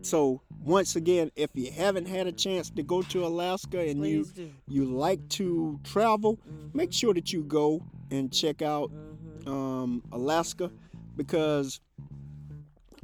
so 0.00 0.40
once 0.64 0.96
again, 0.96 1.30
if 1.36 1.50
you 1.54 1.70
haven't 1.70 2.06
had 2.06 2.26
a 2.26 2.32
chance 2.32 2.70
to 2.70 2.82
go 2.82 3.02
to 3.02 3.26
Alaska 3.26 3.80
and 3.80 3.98
Please 4.00 4.30
do. 4.32 4.42
you 4.42 4.52
you 4.68 4.84
like 4.86 5.28
to 5.28 5.78
travel, 5.84 6.36
Mhm. 6.38 6.74
make 6.74 6.92
sure 6.92 7.12
that 7.12 7.32
you 7.32 7.42
go 7.42 7.82
and 8.10 8.32
check 8.32 8.62
out 8.62 8.90
Mhm. 8.90 9.48
um, 9.48 10.02
Alaska 10.12 10.70
because 11.16 11.80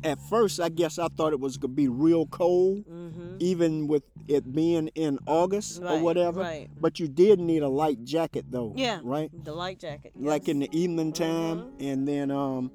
at 0.04 0.18
first 0.28 0.60
I 0.60 0.68
guess 0.68 0.98
I 0.98 1.08
thought 1.08 1.32
it 1.32 1.40
was 1.40 1.56
gonna 1.56 1.72
be 1.74 1.88
real 1.88 2.26
cold, 2.26 2.84
Mhm. 2.86 3.36
even 3.40 3.88
with 3.88 4.02
it 4.28 4.52
being 4.52 4.88
in 4.94 5.18
August 5.26 5.82
or 5.82 5.98
whatever. 6.00 6.40
Right. 6.40 6.68
But 6.80 7.00
you 7.00 7.08
did 7.08 7.40
need 7.40 7.62
a 7.62 7.68
light 7.68 8.04
jacket 8.04 8.46
though. 8.50 8.72
Yeah. 8.76 9.00
Right. 9.02 9.30
The 9.44 9.52
light 9.54 9.78
jacket. 9.80 10.12
like 10.18 10.48
in 10.48 10.58
the 10.60 10.68
evening 10.72 11.12
time 11.12 11.58
Mhm. 11.60 11.70
and 11.80 12.08
then 12.08 12.30
um 12.30 12.70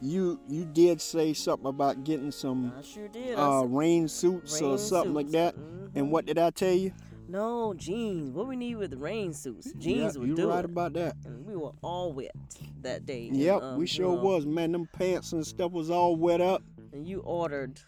you 0.00 0.38
you 0.48 0.64
did 0.64 1.00
say 1.00 1.32
something 1.32 1.66
about 1.66 2.04
getting 2.04 2.30
some 2.30 2.72
sure 2.82 3.08
uh 3.36 3.62
rain 3.64 4.06
suits 4.06 4.60
or 4.62 4.70
rain 4.70 4.78
something 4.78 5.14
like 5.14 5.26
suits. 5.26 5.32
that 5.32 5.56
Mhm. 5.56 5.90
and 5.96 6.12
what 6.12 6.24
did 6.26 6.38
i 6.38 6.50
tell 6.50 6.72
you 6.72 6.92
No 7.28 7.74
jeans. 7.74 8.30
What 8.32 8.46
we 8.48 8.56
need 8.56 8.76
with 8.76 8.90
the 8.90 8.96
rain 8.96 9.32
suits? 9.34 9.66
yeah, 9.74 9.80
Jeans 9.80 10.18
would 10.18 10.36
you 10.38 10.48
right 10.50 10.60
it. 10.60 10.64
about 10.64 10.94
that 10.94 11.14
and 11.24 11.44
we 11.46 11.54
were 11.56 11.72
all 11.82 12.12
wet 12.12 12.34
that 12.82 13.04
day. 13.06 13.28
and, 13.28 13.36
yep 13.36 13.62
um, 13.62 13.76
we 13.76 13.82
you 13.84 13.86
sure 13.86 14.16
know, 14.16 14.22
was 14.22 14.46
man 14.46 14.72
them 14.72 14.88
pants 14.94 15.32
and 15.32 15.46
stuff 15.46 15.72
was 15.72 15.90
all 15.90 16.16
wet 16.16 16.40
up 16.40 16.62
And 16.92 17.06
you 17.06 17.20
ordered. 17.20 17.80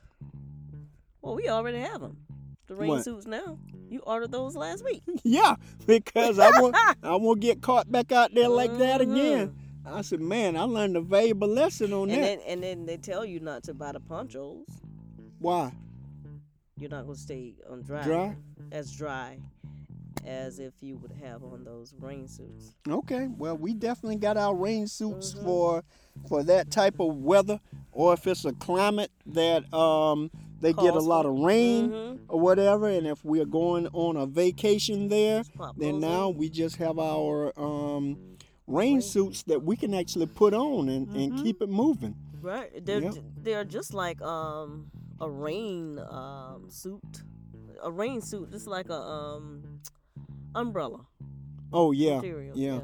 Well, 1.22 1.36
we 1.36 1.48
already 1.48 1.78
have 1.78 2.00
them. 2.00 2.16
The 2.66 2.74
rain 2.76 2.88
What? 2.90 3.04
suits 3.04 3.26
now. 3.26 3.58
You 3.88 4.00
ordered 4.00 4.30
those 4.30 4.54
last 4.56 4.84
week. 4.84 5.02
yeah 5.24 5.56
because 5.86 6.38
i 6.38 6.60
won't 6.60 6.76
i 7.02 7.16
won't 7.16 7.40
get 7.40 7.60
caught 7.62 7.90
back 7.90 8.12
out 8.12 8.34
there 8.34 8.48
like 8.48 8.76
that 8.78 9.00
Mhm. 9.00 9.12
again 9.12 9.56
i 9.86 10.02
said 10.02 10.20
man 10.20 10.56
i 10.56 10.62
learned 10.62 10.96
a 10.96 11.00
valuable 11.00 11.48
lesson 11.48 11.92
on 11.92 12.10
And 12.10 12.10
that 12.10 12.20
then 12.20 12.40
and 12.46 12.62
then 12.62 12.86
they 12.86 12.96
tell 12.98 13.24
you 13.24 13.40
not 13.40 13.62
to 13.64 13.74
buy 13.74 13.92
the 13.92 14.00
ponchos. 14.00 14.66
why 15.38 15.72
You're 16.80 16.88
not 16.90 17.04
gonna 17.04 17.14
stay 17.16 17.54
on 17.70 17.82
dry, 17.82 18.02
Dry? 18.04 18.36
as 18.72 18.90
dry 18.96 19.38
as 20.24 20.58
if 20.58 20.72
you 20.82 20.96
would 20.96 21.12
have 21.12 21.42
on 21.44 21.62
those 21.64 21.94
rain 22.00 22.26
suits. 22.26 22.74
Okay, 22.88 23.28
well, 23.38 23.56
we 23.56 23.74
definitely 23.74 24.16
got 24.16 24.36
our 24.36 24.54
rain 24.54 24.86
suits 24.86 25.34
Mhm. 25.34 25.42
for 25.42 25.84
for 26.26 26.42
that 26.44 26.70
type 26.70 26.98
of 27.00 27.16
weather, 27.16 27.60
or 27.92 28.14
if 28.14 28.26
it's 28.26 28.44
a 28.46 28.52
climate 28.54 29.10
that 29.26 29.72
um 29.74 30.30
they 30.60 30.72
get 30.72 30.94
a 30.94 31.00
lot 31.00 31.26
of 31.26 31.34
rain 31.38 31.90
Mhm. 31.90 32.18
or 32.28 32.40
whatever, 32.40 32.88
and 32.88 33.06
if 33.06 33.24
we 33.24 33.40
are 33.40 33.46
going 33.46 33.86
on 33.92 34.16
a 34.16 34.26
vacation 34.26 35.08
there, 35.08 35.42
then 35.76 36.00
now 36.00 36.30
we 36.30 36.48
just 36.48 36.76
have 36.76 36.98
our 36.98 37.52
um 37.58 38.16
rain 38.66 38.96
Rain 38.96 39.02
suits 39.02 39.42
that 39.44 39.62
we 39.64 39.76
can 39.76 39.92
actually 39.92 40.26
put 40.26 40.54
on 40.54 40.88
and, 40.88 41.08
and 41.16 41.32
Mhm. 41.34 41.42
keep 41.42 41.60
it 41.60 41.68
moving. 41.68 42.14
right. 42.40 42.70
They're 42.86 43.02
Yep. 43.02 43.14
they're 43.42 43.64
just 43.64 43.92
like 43.92 44.22
um 44.22 44.90
a 45.20 45.28
rain 45.28 45.98
um 46.10 46.66
suit. 46.70 47.22
A 47.82 47.90
rain 47.90 48.20
suit, 48.20 48.50
just 48.50 48.66
like 48.66 48.88
a 48.90 48.94
um 49.00 49.80
umbrella 50.54 51.00
Oh 51.72 51.92
yeah, 51.92 52.16
material. 52.16 52.56
yeah, 52.58 52.80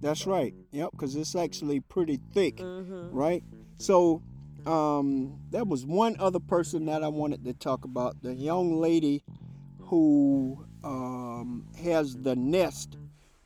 that's 0.00 0.26
right. 0.26 0.54
Yep, 0.70 0.92
because 0.92 1.16
it's 1.16 1.34
actually 1.34 1.80
pretty 1.80 2.20
thick. 2.32 2.56
Mm-hmm. 2.58 3.10
right? 3.10 3.42
So 3.78 4.22
um, 4.66 5.38
there 5.50 5.64
was 5.64 5.84
one 5.84 6.16
other 6.20 6.38
person 6.38 6.86
that 6.86 7.02
I 7.02 7.08
wanted 7.08 7.44
to 7.44 7.52
talk 7.54 7.84
about. 7.84 8.22
The 8.22 8.32
young 8.34 8.80
lady 8.80 9.24
who 9.80 10.64
um, 10.84 11.66
has 11.82 12.16
the 12.16 12.36
nest 12.36 12.96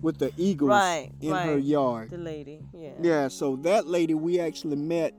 with 0.01 0.19
the 0.19 0.33
eagles 0.37 0.71
Right, 0.71 1.11
in 1.23 1.35
her 1.35 1.57
yard. 1.59 2.11
The 2.11 2.19
lady. 2.19 2.61
Yeah. 2.75 2.91
Yeah, 3.01 3.29
so 3.29 3.57
that 3.63 3.87
lady, 3.87 4.13
we 4.15 4.39
actually 4.41 4.77
met 4.77 5.15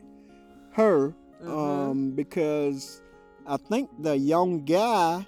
her 0.73 1.15
Mhm. 1.43 1.49
um, 1.49 2.11
because 2.11 3.01
I 3.47 3.57
think 3.57 3.89
the 3.99 4.17
young 4.17 4.65
guy, 4.65 5.25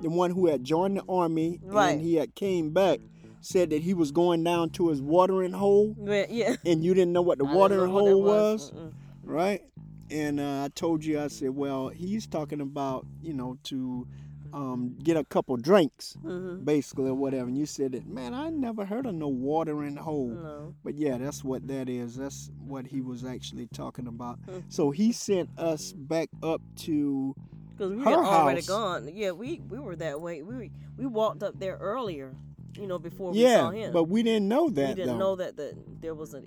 the 0.00 0.10
one 0.10 0.30
who 0.30 0.46
had 0.46 0.64
joined 0.64 0.96
the 0.96 1.04
army 1.08 1.60
Right. 1.62 1.92
and 1.92 2.00
he 2.00 2.14
had 2.16 2.34
came 2.34 2.70
back, 2.72 3.00
said 3.40 3.70
that 3.70 3.82
he 3.82 3.94
was 3.94 4.10
going 4.10 4.42
down 4.42 4.70
to 4.70 4.88
his 4.88 5.00
watering 5.02 5.52
hole 5.52 5.94
Yeah. 6.02 6.26
yeah. 6.30 6.56
and 6.66 6.82
you 6.84 6.94
didn't 6.94 7.12
know 7.12 7.22
what 7.22 7.38
the 7.38 7.44
I 7.46 7.54
watering 7.54 7.90
hole 7.90 8.22
was 8.22 8.70
Mm-mm. 8.72 8.92
right? 9.22 9.62
And 10.10 10.38
uh, 10.40 10.64
I 10.64 10.68
told 10.74 11.04
you, 11.04 11.20
I 11.20 11.28
said, 11.28 11.50
well, 11.50 11.88
he's 11.88 12.26
talking 12.26 12.60
about, 12.60 13.06
you 13.22 13.32
know, 13.34 13.58
to 13.64 14.06
um, 14.54 14.94
get 15.02 15.16
a 15.16 15.24
couple 15.24 15.56
drinks, 15.56 16.16
Mhm. 16.24 16.64
basically, 16.64 17.10
or 17.10 17.14
whatever. 17.14 17.48
And 17.48 17.58
you 17.58 17.66
said 17.66 17.92
that, 17.92 18.06
man, 18.06 18.32
I 18.34 18.50
never 18.50 18.84
heard 18.84 19.04
of 19.04 19.14
no 19.14 19.26
watering 19.28 19.96
hole. 19.96 20.28
No. 20.28 20.74
But 20.84 20.94
yeah, 20.96 21.18
that's 21.18 21.42
what 21.42 21.66
that 21.68 21.88
is. 21.88 22.14
That's 22.16 22.50
what 22.64 22.86
he 22.86 23.00
was 23.00 23.24
actually 23.24 23.66
talking 23.66 24.06
about. 24.06 24.38
Hmm. 24.48 24.60
So 24.68 24.90
he 24.92 25.10
sent 25.12 25.50
us 25.58 25.92
back 25.92 26.28
up 26.42 26.62
to, 26.86 27.34
Because 27.76 27.90
we 27.92 27.98
Her 28.04 28.10
had 28.10 28.18
already 28.20 28.60
house. 28.60 28.68
gone. 28.68 29.10
Yeah, 29.12 29.32
we 29.32 29.60
we 29.68 29.80
were 29.80 29.96
that 29.96 30.20
way. 30.20 30.42
We 30.44 30.70
we 30.96 31.06
walked 31.06 31.42
up 31.42 31.58
there 31.58 31.76
earlier, 31.78 32.36
you 32.78 32.86
know, 32.86 33.00
before 33.00 33.32
we 33.32 33.40
yeah, 33.42 33.62
saw 33.62 33.70
him. 33.70 33.92
but 33.92 34.04
we 34.04 34.22
didn't 34.22 34.46
know 34.46 34.68
that 34.70 34.90
we 34.90 34.94
didn't 34.94 35.18
though. 35.18 35.18
know 35.18 35.36
that 35.36 35.56
the, 35.56 35.76
there 36.00 36.14
was 36.14 36.34
an 36.34 36.46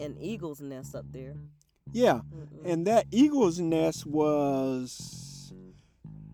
an 0.00 0.18
eagle's 0.20 0.60
nest 0.60 0.94
up 0.94 1.06
there. 1.10 1.34
Yeah, 1.92 2.20
Mm-mm. 2.30 2.70
and 2.70 2.86
that 2.86 3.06
eagle's 3.10 3.58
nest 3.58 4.04
was 4.06 5.54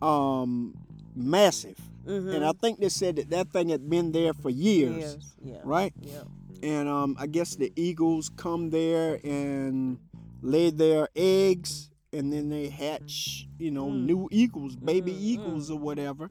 um 0.00 0.74
massive. 1.14 1.78
Mhm. 2.06 2.34
And 2.34 2.44
I 2.44 2.52
think 2.52 2.80
they 2.80 2.88
said 2.88 3.16
that 3.16 3.30
that 3.30 3.50
thing 3.52 3.68
had 3.68 3.88
been 3.88 4.12
there 4.12 4.32
for 4.34 4.50
years, 4.50 4.96
Years, 4.96 5.34
Yeah. 5.44 5.60
right? 5.64 5.92
Yeah. 6.02 6.24
And 6.62 6.88
um, 6.88 7.16
I 7.18 7.26
guess 7.26 7.56
the 7.56 7.72
eagles 7.76 8.30
come 8.36 8.70
there 8.70 9.20
and 9.24 9.98
lay 10.42 10.70
their 10.70 11.08
eggs, 11.14 11.90
and 12.12 12.32
then 12.32 12.48
they 12.48 12.68
hatch, 12.68 13.48
you 13.58 13.70
know, 13.70 13.86
Mm. 13.86 14.04
new 14.06 14.28
eagles, 14.30 14.76
baby 14.76 15.12
Mm, 15.12 15.20
eagles 15.22 15.70
or 15.70 15.78
whatever. 15.78 16.30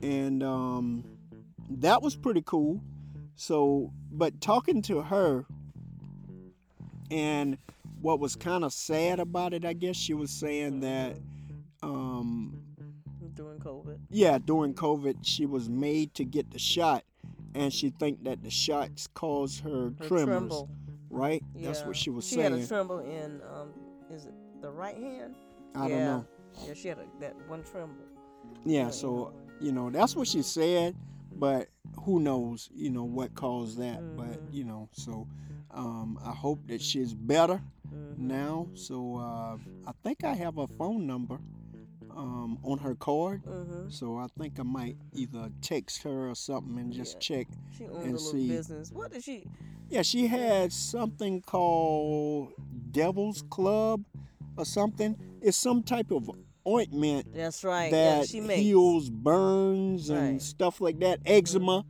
And 0.00 0.42
um, 0.42 1.04
that 1.68 2.02
was 2.02 2.16
pretty 2.16 2.42
cool. 2.44 2.80
So 3.36 3.92
but 4.10 4.40
talking 4.40 4.82
to 4.82 5.02
her, 5.02 5.46
and 7.10 7.58
what 8.00 8.18
was 8.20 8.34
kind 8.36 8.64
of 8.64 8.72
sad 8.72 9.20
about 9.20 9.52
it, 9.54 9.64
I 9.64 9.72
guess 9.74 9.96
she 9.96 10.14
was 10.14 10.30
saying 10.30 10.80
that, 10.80 11.16
um. 11.82 12.51
Yeah, 14.12 14.38
during 14.38 14.74
COVID, 14.74 15.16
she 15.22 15.46
was 15.46 15.68
made 15.68 16.14
to 16.14 16.24
get 16.24 16.50
the 16.50 16.58
shot, 16.58 17.04
and 17.54 17.72
she 17.72 17.90
think 17.90 18.24
that 18.24 18.42
the 18.42 18.50
shots 18.50 19.08
caused 19.14 19.60
her, 19.64 19.92
Her 19.98 20.06
tremors, 20.08 20.24
tremble. 20.24 20.70
right? 21.10 21.42
That's 21.54 21.84
what 21.84 21.96
she 21.96 22.10
was 22.10 22.26
she 22.26 22.36
saying. 22.36 22.46
She 22.52 22.52
had 22.58 22.62
a 22.64 22.66
tremble 22.68 22.98
in 23.00 23.40
um, 23.42 23.72
is 24.10 24.26
it 24.26 24.34
the 24.60 24.70
right 24.70 24.96
hand? 24.96 25.34
I 25.74 25.88
yeah. 25.88 25.94
don't 25.94 26.04
know. 26.04 26.26
Yeah, 26.66 26.74
she 26.74 26.88
had 26.88 26.98
a, 26.98 27.06
that 27.20 27.34
one 27.48 27.62
tremble. 27.62 28.04
Yeah, 28.64 28.84
Yeah, 28.84 28.90
so 28.90 29.32
you 29.60 29.72
know 29.72 29.90
that's 29.90 30.14
what 30.14 30.28
she 30.28 30.42
said, 30.42 30.94
but 31.34 31.68
who 32.04 32.20
knows? 32.20 32.68
You 32.74 32.90
know 32.90 33.04
what 33.04 33.34
caused 33.34 33.78
that? 33.78 34.16
But 34.16 34.38
Mhm. 34.38 34.52
you 34.52 34.64
know, 34.64 34.88
so 34.92 35.26
um, 35.70 36.18
I 36.22 36.32
hope 36.32 36.58
that 36.66 36.82
she's 36.82 37.14
better 37.14 37.62
Mhm. 37.88 38.18
now. 38.18 38.68
So 38.74 39.16
uh, 39.16 39.56
I 39.86 39.92
think 40.02 40.24
I 40.24 40.34
have 40.34 40.58
a 40.58 40.66
phone 40.66 41.06
number 41.06 41.40
um, 42.16 42.58
on 42.62 42.78
her 42.78 42.94
card. 42.94 43.42
Mhm. 43.44 43.90
So 43.92 44.16
I 44.18 44.26
think 44.38 44.58
I 44.60 44.62
might 44.62 44.96
either 45.14 45.50
text 45.60 46.02
her 46.02 46.28
or 46.30 46.34
something 46.34 46.78
and 46.78 46.92
just 46.92 47.14
Yeah. 47.14 47.18
check. 47.20 47.48
She 47.76 47.84
owns 47.84 47.96
and 47.96 48.02
a 48.08 48.12
little 48.12 48.18
see- 48.32 48.48
business. 48.48 48.90
What 48.92 49.12
did 49.12 49.24
she? 49.24 49.46
Yeah, 49.88 50.02
she 50.02 50.26
had 50.26 50.72
something 50.72 51.40
called 51.42 52.52
Devil's 52.90 53.42
Club 53.50 54.04
or 54.56 54.64
something. 54.64 55.16
It's 55.40 55.56
some 55.56 55.82
type 55.82 56.10
of 56.10 56.30
ointment 56.66 57.32
That's 57.34 57.64
right. 57.64 57.90
yeah, 57.92 58.18
that 58.20 58.28
she 58.28 58.40
makes. 58.40 58.60
heals 58.62 59.10
burns 59.10 60.08
and 60.10 60.32
Right. 60.32 60.42
stuff 60.42 60.80
like 60.80 60.98
that, 61.00 61.20
eczema. 61.26 61.84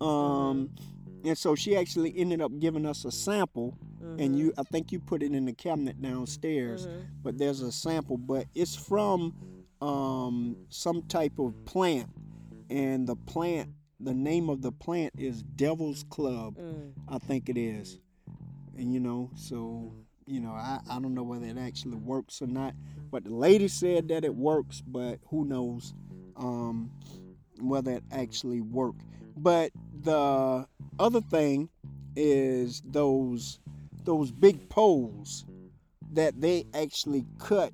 Um, 0.00 0.68
Mm-hmm. 0.68 1.28
and 1.28 1.38
so 1.38 1.54
she 1.54 1.76
actually 1.76 2.16
ended 2.16 2.40
up 2.40 2.52
giving 2.58 2.86
us 2.86 3.04
a 3.04 3.10
sample, 3.10 3.76
and 4.00 4.34
Mhm. 4.34 4.38
you, 4.38 4.52
I 4.58 4.62
think 4.64 4.92
you 4.92 5.00
put 5.00 5.22
it 5.22 5.32
in 5.32 5.44
the 5.46 5.52
cabinet 5.52 6.00
downstairs. 6.00 6.86
Mhm. 6.86 7.02
But 7.22 7.38
there's 7.38 7.60
a 7.60 7.72
sample, 7.72 8.16
but 8.18 8.46
it's 8.54 8.74
from 8.76 9.34
um, 9.84 10.56
some 10.68 11.02
type 11.02 11.38
of 11.38 11.52
plant, 11.64 12.08
and 12.70 13.06
the 13.06 13.16
plant, 13.16 13.70
the 14.00 14.14
name 14.14 14.48
of 14.48 14.62
the 14.62 14.72
plant 14.72 15.12
is 15.18 15.42
Devil's 15.42 16.04
Club, 16.04 16.56
Mm. 16.56 16.92
I 17.08 17.18
think 17.18 17.48
it 17.48 17.58
is. 17.58 17.98
And 18.76 18.92
you 18.92 19.00
know, 19.00 19.30
so 19.34 19.92
you 20.26 20.40
know, 20.40 20.52
I, 20.52 20.80
I 20.90 21.00
don't 21.00 21.14
know 21.14 21.22
whether 21.22 21.46
it 21.46 21.58
actually 21.58 21.96
works 21.96 22.40
or 22.40 22.46
not. 22.46 22.74
But 23.10 23.24
the 23.24 23.34
lady 23.34 23.68
said 23.68 24.08
that 24.08 24.24
it 24.24 24.34
works, 24.34 24.80
but 24.80 25.18
who 25.28 25.44
knows 25.44 25.92
um, 26.36 26.90
whether 27.60 27.92
it 27.92 28.04
actually 28.10 28.60
worked. 28.60 29.02
But 29.36 29.70
the 30.02 30.66
other 30.98 31.20
thing 31.20 31.68
is 32.16 32.82
those 32.86 33.60
those 34.04 34.30
big 34.30 34.68
poles 34.68 35.44
that 36.12 36.40
they 36.40 36.64
actually 36.74 37.26
cut 37.38 37.72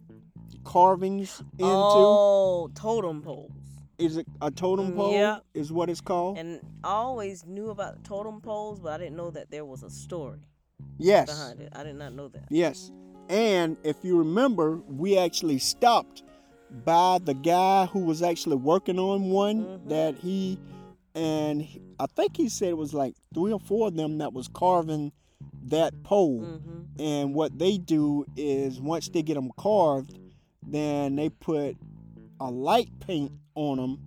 carvings 0.64 1.43
into. 1.59 1.99
Oh, 1.99 2.71
totem 2.75 3.23
poles. 3.23 3.52
Is 3.99 4.17
it 4.17 4.26
a 4.40 4.50
totem 4.50 4.93
Mm, 4.93 4.97
pole? 4.97 5.12
yeah. 5.12 5.38
Is 5.55 5.71
what 5.73 5.90
it's 5.90 6.00
called? 6.00 6.38
And 6.38 6.61
I 6.83 6.88
always 6.93 7.45
knew 7.47 7.71
about 7.71 8.02
totem 8.05 8.40
poles, 8.40 8.81
but 8.81 8.93
I 8.93 8.99
didn't 8.99 9.17
know 9.17 9.31
that 9.31 9.50
there 9.50 9.64
was 9.64 9.83
a 9.83 9.90
story 9.90 10.40
yes. 10.99 11.26
behind 11.26 11.61
it. 11.61 11.73
I 11.75 11.83
did 11.85 11.97
not 11.97 12.14
know 12.14 12.29
that. 12.29 12.45
Yes. 12.50 12.90
And 13.29 13.76
if 13.85 13.97
you 14.02 14.17
remember, 14.19 14.76
we 14.88 15.19
actually 15.19 15.59
stopped 15.59 16.23
by 16.85 17.19
the 17.23 17.35
guy 17.35 17.87
who 17.87 18.00
was 18.00 18.23
actually 18.23 18.57
working 18.57 18.99
on 18.99 19.31
one 19.31 19.64
Mhm. 19.64 19.88
that 19.88 20.17
he 20.17 20.59
and 21.14 21.67
I 21.99 22.07
think 22.07 22.37
he 22.37 22.49
said 22.49 22.69
it 22.69 22.76
was 22.76 22.95
like 22.95 23.17
three 23.35 23.52
or 23.52 23.59
four 23.59 23.88
of 23.88 23.97
them 23.97 24.19
that 24.19 24.33
was 24.33 24.47
carving 24.47 25.11
that 25.64 25.93
pole. 26.05 26.38
hmm 26.40 26.83
And 27.02 27.35
what 27.35 27.59
they 27.59 27.79
do 27.79 28.25
is 28.37 28.81
once 28.81 29.09
they 29.09 29.23
get 29.23 29.35
them 29.35 29.50
carved, 29.57 30.17
then 30.67 31.17
they 31.17 31.29
put 31.29 31.76
a 32.41 32.50
light 32.50 32.91
paint 33.00 33.32
on 33.54 33.76
them 33.78 33.99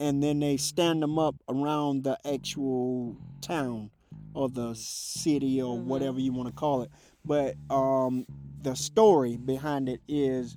and 0.00 0.22
then 0.22 0.40
they 0.40 0.56
stand 0.56 1.02
them 1.02 1.18
up 1.18 1.34
around 1.48 2.04
the 2.04 2.18
actual 2.26 3.16
town 3.40 3.90
or 4.34 4.48
the 4.48 4.74
city 4.74 5.60
or 5.60 5.76
Mhm. 5.78 5.86
whatever 5.86 6.20
you 6.20 6.32
want 6.32 6.48
to 6.48 6.54
call 6.54 6.82
it. 6.82 6.90
But 7.24 7.56
um, 7.70 8.26
the 8.62 8.74
story 8.74 9.36
behind 9.36 9.88
it 9.88 10.00
is 10.08 10.56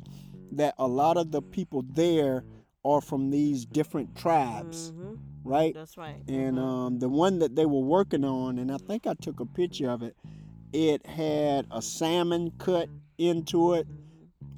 that 0.52 0.76
a 0.78 0.88
lot 0.88 1.18
of 1.18 1.32
the 1.32 1.42
people 1.42 1.84
there 1.94 2.44
are 2.86 3.02
from 3.02 3.32
these 3.32 3.66
different 3.66 4.16
tribes, 4.16 4.92
hmm 4.96 5.16
right? 5.44 5.74
That's 5.74 5.98
right. 5.98 6.22
And 6.28 6.58
Mhm. 6.58 6.64
um, 6.64 7.00
the 7.00 7.10
one 7.10 7.40
that 7.40 7.56
they 7.56 7.66
were 7.66 7.80
working 7.82 8.24
on, 8.24 8.60
and 8.60 8.72
I 8.72 8.78
think 8.78 9.08
I 9.08 9.14
took 9.16 9.40
a 9.40 9.46
picture 9.46 9.90
of 9.90 10.04
it, 10.04 10.16
it 10.74 11.06
had 11.06 11.66
a 11.72 11.82
salmon 11.82 12.52
cut 12.60 12.90
into 13.18 13.74
it 13.74 13.88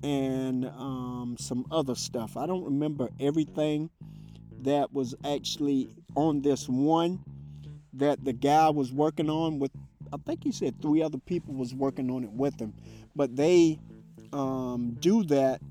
and 0.04 0.66
um, 0.66 1.36
some 1.40 1.66
other 1.72 1.96
stuff. 1.96 2.36
I 2.38 2.46
don't 2.46 2.64
remember 2.64 3.10
everything 3.20 3.90
that 4.62 4.94
was 4.94 5.16
actually 5.26 5.90
on 6.16 6.42
this 6.42 6.68
one 6.68 7.24
that 7.94 8.24
the 8.24 8.34
guy 8.34 8.70
was 8.70 8.92
working 8.92 9.30
on 9.30 9.60
with. 9.60 9.72
I 10.12 10.18
think 10.26 10.44
he 10.44 10.52
said 10.52 10.82
three 10.82 11.02
other 11.02 11.18
people 11.18 11.54
was 11.54 11.74
working 11.74 12.12
on 12.12 12.24
it 12.24 12.32
with 12.32 12.60
him, 12.60 12.74
but 13.16 13.36
they 13.36 13.80
um, 14.32 14.98
do 15.00 15.24
that 15.26 15.62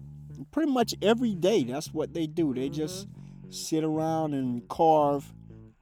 pretty 0.51 0.73
much 0.73 0.95
every 1.03 1.35
day. 1.35 1.63
That's 1.65 1.93
what 1.93 2.13
they 2.15 2.27
do. 2.27 2.53
They 2.55 2.69
just 2.69 3.07
sit 3.51 3.85
around 3.85 4.35
and 4.35 4.67
carve 4.69 5.33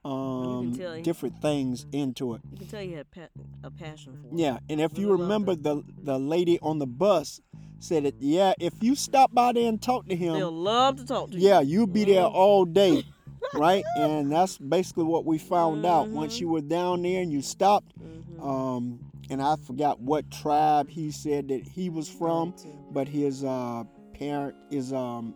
um, 0.03 0.73
he- 0.73 1.01
different 1.01 1.41
things 1.41 1.85
into 1.91 2.33
it. 2.33 2.41
you 2.51 2.57
can 2.57 2.67
tell 2.67 2.81
you 2.81 2.97
had 2.97 3.09
pa- 3.11 3.29
a 3.63 3.71
passion 3.71 4.17
for 4.21 4.27
it. 4.35 4.39
Yeah, 4.39 4.57
and 4.69 4.81
if 4.81 4.97
you 4.97 5.11
remember 5.11 5.55
the 5.55 5.83
the 6.03 6.17
lady 6.19 6.59
on 6.59 6.79
the 6.79 6.87
bus 6.87 7.39
said 7.83 8.03
that 8.03 8.15
yeah, 8.19 8.53
if 8.59 8.73
you 8.81 8.95
stop 8.95 9.33
by 9.33 9.51
there 9.53 9.67
and 9.67 9.81
talk 9.81 10.07
to 10.09 10.15
him, 10.15 10.33
They'll 10.33 10.51
love 10.51 10.97
to 10.97 11.05
talk 11.05 11.31
to 11.31 11.37
you. 11.37 11.47
yeah, 11.47 11.59
you'll 11.61 11.87
be 11.87 12.05
there 12.05 12.23
Mhm. 12.23 12.33
all 12.33 12.65
day, 12.65 13.03
right? 13.55 13.83
And 13.97 14.31
that's 14.31 14.57
basically 14.57 15.03
what 15.05 15.25
we 15.25 15.37
found 15.37 15.85
out 15.85 16.09
once 16.11 16.37
Mhm. 16.37 16.41
you 16.41 16.47
were 16.49 16.61
down 16.61 17.01
there 17.01 17.21
and 17.21 17.31
you 17.31 17.41
stopped. 17.41 17.93
Mhm. 17.99 18.43
Um, 18.45 18.99
and 19.29 19.41
I 19.41 19.55
forgot 19.55 19.99
what 20.01 20.29
tribe 20.29 20.89
he 20.89 21.11
said 21.11 21.47
that 21.49 21.63
he 21.67 21.89
was 21.89 22.07
from, 22.09 22.53
but 22.91 23.07
his 23.07 23.43
uh, 23.43 23.83
parent, 24.13 24.55
his 24.69 24.91
um, 24.93 25.33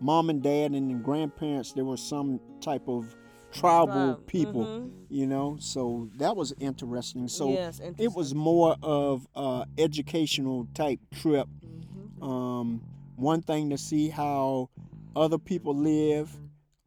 mom 0.00 0.28
and 0.30 0.42
dad 0.42 0.72
and 0.72 1.02
grandparents, 1.02 1.72
there 1.72 1.84
was 1.84 2.00
some 2.00 2.38
type 2.60 2.86
of 2.88 3.14
tribal 3.60 4.16
people, 4.26 4.66
Mhm. 4.66 4.90
you 5.08 5.26
know. 5.26 5.56
So 5.60 6.08
that 6.16 6.36
was 6.36 6.52
interesting. 6.58 7.28
So 7.28 7.50
yes, 7.50 7.80
it 7.98 8.12
was 8.14 8.34
more 8.34 8.76
of 8.82 9.26
a 9.34 9.66
educational 9.78 10.68
type 10.74 11.00
trip. 11.12 11.48
Hmm 11.62 11.76
um, 12.22 12.82
one 13.16 13.42
thing 13.42 13.70
to 13.70 13.78
see 13.78 14.08
how 14.08 14.68
other 15.14 15.38
people 15.38 15.74
live 15.74 16.34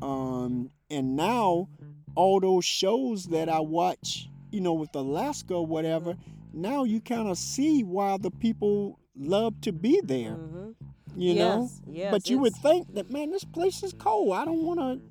um, 0.02 0.70
and 0.90 1.16
now 1.16 1.68
all 2.16 2.40
those 2.40 2.66
shows 2.66 3.26
that 3.26 3.48
i 3.50 3.60
watch 3.60 4.28
you 4.52 4.62
know 4.62 4.74
with 4.74 4.94
alaska 4.96 5.54
or 5.54 5.66
whatever 5.66 6.16
now 6.54 6.84
you 6.84 7.00
kind 7.00 7.28
of 7.30 7.38
see 7.38 7.84
why 7.84 8.18
the 8.18 8.32
people 8.32 9.00
love 9.16 9.60
to 9.62 9.72
be 9.72 10.02
there 10.04 10.34
hmm 10.34 10.72
you 11.16 11.34
know? 11.34 11.64
Yes, 11.64 11.82
yes, 11.88 12.12
but 12.12 12.30
you 12.30 12.38
would 12.40 12.56
think 12.56 12.94
that 12.94 13.10
man 13.10 13.32
this 13.32 13.44
place 13.44 13.82
is 13.84 13.94
cold. 13.94 14.32
I 14.34 14.46
don't 14.46 14.64
want 14.64 14.80
to 14.80 15.02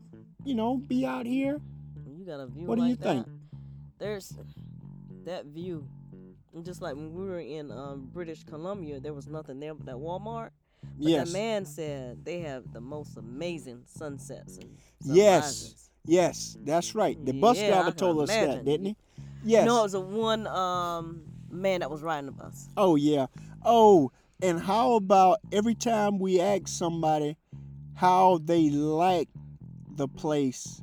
you 0.48 0.54
know 0.54 0.78
be 0.78 1.04
out 1.04 1.26
here 1.26 1.60
You 2.16 2.24
got 2.24 2.40
a 2.40 2.46
view 2.46 2.66
What 2.66 2.76
do 2.76 2.82
like 2.82 2.90
you 2.90 2.96
think? 2.96 3.26
There's 3.98 4.32
that 5.26 5.44
view. 5.44 5.86
Just 6.62 6.80
like 6.80 6.96
when 6.96 7.12
we 7.12 7.26
were 7.26 7.40
in 7.40 7.70
um, 7.70 8.08
British 8.14 8.44
Columbia, 8.44 8.98
there 8.98 9.12
was 9.12 9.26
nothing 9.26 9.60
there 9.60 9.74
but 9.74 9.84
that 9.86 9.96
Walmart. 9.96 10.50
But 10.82 11.10
yes 11.10 11.28
that 11.28 11.38
man 11.38 11.66
said 11.66 12.24
they 12.24 12.40
have 12.40 12.72
the 12.72 12.80
most 12.80 13.18
amazing 13.18 13.82
sunsets 13.84 14.56
and 14.56 14.70
Yes. 15.04 15.90
yes 16.06 16.56
that's 16.64 16.94
right 16.94 17.22
the 17.26 17.34
bus 17.34 17.58
Yeah, 17.58 17.66
driver 17.66 17.90
told 17.90 18.22
us 18.22 18.30
that 18.30 18.64
didn't 18.64 18.86
he 18.86 18.96
yes 19.44 19.66
No, 19.66 19.80
it 19.80 19.82
was 19.82 19.94
a 19.94 20.00
one 20.00 20.46
um, 20.46 21.22
man 21.50 21.80
that 21.80 21.90
was 21.90 22.02
riding 22.02 22.26
the 22.26 22.32
bus. 22.32 22.68
Oh 22.76 22.96
yeah. 22.96 23.26
Oh, 23.64 24.10
and 24.40 24.58
how 24.58 24.94
about 24.94 25.38
every 25.52 25.74
time 25.74 26.18
we 26.18 26.40
ask 26.40 26.68
somebody 26.68 27.36
how 27.94 28.38
they 28.42 28.70
like 28.70 29.28
the 29.98 30.08
place 30.08 30.80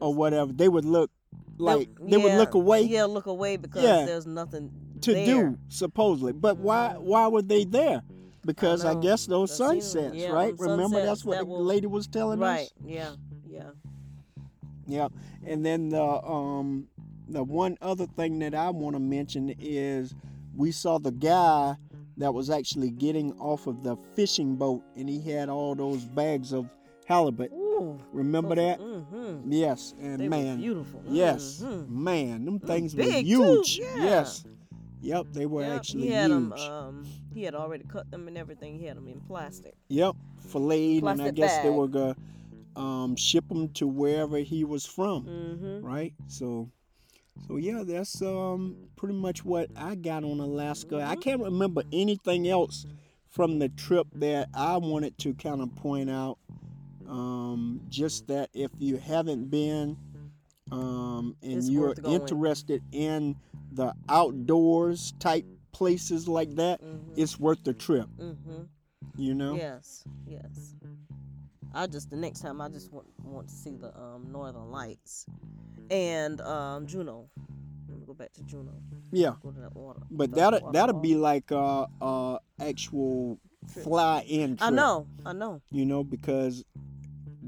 or 0.00 0.12
whatever, 0.12 0.52
they 0.52 0.68
would 0.68 0.84
look 0.84 1.10
like 1.58 1.88
they, 2.00 2.16
would 2.16 2.32
yeah, 2.32 2.38
look 2.38 2.54
away 2.54 2.82
Yeah, 2.82 3.04
look 3.04 3.26
away 3.26 3.56
because 3.56 3.82
Yeah. 3.84 4.04
there's 4.04 4.26
nothing 4.26 4.70
to 5.02 5.12
there. 5.12 5.26
do 5.26 5.58
supposedly. 5.68 6.32
But 6.32 6.58
why 6.58 6.94
why 6.98 7.28
were 7.28 7.42
they 7.42 7.64
there? 7.64 8.02
Because 8.44 8.84
I, 8.84 8.94
know. 8.94 9.00
guess 9.00 9.26
those 9.26 9.56
sunsets, 9.56 10.14
yeah, 10.14 10.28
right? 10.30 10.54
Remember 10.58 11.02
that's 11.04 11.24
what 11.24 11.38
that 11.38 11.44
the 11.44 11.50
will- 11.50 11.64
lady 11.64 11.86
was 11.86 12.06
telling 12.06 12.38
Right. 12.40 12.66
us. 12.66 12.72
Right. 12.82 12.92
Yeah. 12.94 13.10
Yeah. 13.48 13.70
Yeah. 14.86 15.08
And 15.46 15.64
then 15.64 15.88
the 15.90 16.02
um 16.02 16.88
the 17.28 17.42
one 17.42 17.76
other 17.82 18.06
thing 18.06 18.38
that 18.40 18.54
I 18.54 18.70
want 18.70 18.94
to 18.94 19.00
mention 19.00 19.54
is 19.58 20.14
we 20.56 20.70
saw 20.70 20.98
the 20.98 21.10
guy 21.12 21.76
that 22.18 22.32
was 22.32 22.48
actually 22.50 22.90
getting 22.90 23.32
off 23.38 23.66
of 23.66 23.82
the 23.82 23.96
fishing 24.14 24.56
boat 24.56 24.82
and 24.96 25.08
he 25.08 25.20
had 25.20 25.48
all 25.48 25.74
those 25.74 26.04
bags 26.04 26.52
of 26.52 26.66
halibut. 27.06 27.52
Ooh. 27.52 27.98
Remember 28.12 28.54
that? 28.54 28.80
Mm-hmm. 28.80 29.50
Yes, 29.52 29.94
and 30.00 30.20
They 30.20 30.28
man, 30.28 30.58
beautiful. 30.58 31.02
yes, 31.08 31.60
Mhm. 31.62 31.88
man, 31.88 32.44
them 32.44 32.58
things 32.58 32.94
were 32.94 33.02
big, 33.04 33.24
huge. 33.26 33.78
yeah. 33.78 34.04
Yes, 34.04 34.44
yep, 35.00 35.26
they 35.32 35.46
were 35.46 35.62
Yep, 35.62 35.76
actually 35.76 36.02
he 36.08 36.12
had 36.12 36.30
huge. 36.30 36.50
them. 36.50 36.52
Um, 36.72 37.04
he 37.34 37.42
had 37.42 37.54
already 37.54 37.84
cut 37.84 38.10
them 38.10 38.28
and 38.28 38.36
everything. 38.36 38.78
He 38.78 38.86
had 38.86 38.96
them 38.96 39.08
in 39.08 39.20
plastic. 39.20 39.74
Yep, 39.88 40.16
filleted, 40.38 41.02
and 41.04 41.08
I 41.08 41.14
Plastic 41.16 41.34
guess 41.36 41.58
they 41.62 41.70
were 41.70 41.88
gonna 41.88 42.16
um, 42.76 43.16
ship 43.16 43.48
them 43.48 43.68
to 43.70 43.86
wherever 43.86 44.38
he 44.38 44.64
was 44.64 44.84
from, 44.84 45.24
Mm-hmm. 45.24 45.86
right? 45.86 46.12
So, 46.28 46.70
so 47.46 47.56
yeah, 47.56 47.82
that's 47.86 48.20
um 48.22 48.76
pretty 48.96 49.14
much 49.14 49.44
what 49.44 49.70
I 49.76 49.94
got 49.94 50.24
on 50.24 50.40
Alaska. 50.40 51.02
I 51.06 51.16
can't 51.16 51.40
remember 51.42 51.82
anything 51.92 52.48
else 52.48 52.84
from 53.28 53.58
the 53.58 53.68
trip 53.68 54.06
that 54.14 54.48
I 54.54 54.76
wanted 54.78 55.16
to 55.18 55.34
kind 55.34 55.60
of 55.60 55.74
point 55.76 56.08
out. 56.10 56.38
Um, 57.08 57.80
just 57.88 58.26
that 58.28 58.50
if 58.54 58.70
you 58.78 58.96
haven't 58.96 59.50
been, 59.50 59.96
um, 60.72 61.36
and 61.42 61.58
It's 61.58 61.68
you're 61.68 61.94
interested 62.04 62.82
in 62.92 63.36
the 63.72 63.94
outdoors 64.08 65.12
type 65.20 65.44
places 65.72 66.26
like 66.26 66.54
that, 66.56 66.82
Mm-hmm. 66.82 67.12
it's 67.16 67.38
worth 67.38 67.62
the 67.64 67.72
trip. 67.74 68.06
Mm-hmm. 68.18 68.62
You 69.16 69.34
know. 69.34 69.54
Yes. 69.54 70.04
Yes. 70.26 70.74
I 71.74 71.86
just 71.86 72.10
the 72.10 72.16
next 72.16 72.40
time 72.40 72.60
I 72.60 72.68
just 72.68 72.92
want 72.92 73.06
want 73.22 73.48
to 73.48 73.54
see 73.54 73.76
the 73.76 73.96
um 73.98 74.28
Northern 74.32 74.70
Lights 74.70 75.26
and 75.90 76.40
um 76.40 76.86
Juneau. 76.86 77.28
Let 77.88 77.98
me 78.00 78.04
go 78.06 78.14
back 78.14 78.32
to 78.34 78.42
Juneau. 78.42 78.72
Yeah. 79.12 79.34
Go 79.42 79.50
to 79.50 79.60
that 79.60 79.74
water. 79.76 80.00
But 80.10 80.30
the 80.30 80.36
that'll 80.36 80.72
that'll 80.72 81.00
be 81.00 81.14
like 81.14 81.52
uh 81.52 81.86
uh 82.00 82.38
actual 82.60 83.38
fly 83.68 84.24
in 84.26 84.56
trip. 84.56 84.70
I 84.70 84.70
know. 84.70 85.06
I 85.24 85.32
know. 85.32 85.60
You 85.70 85.84
know, 85.84 86.02
because 86.02 86.64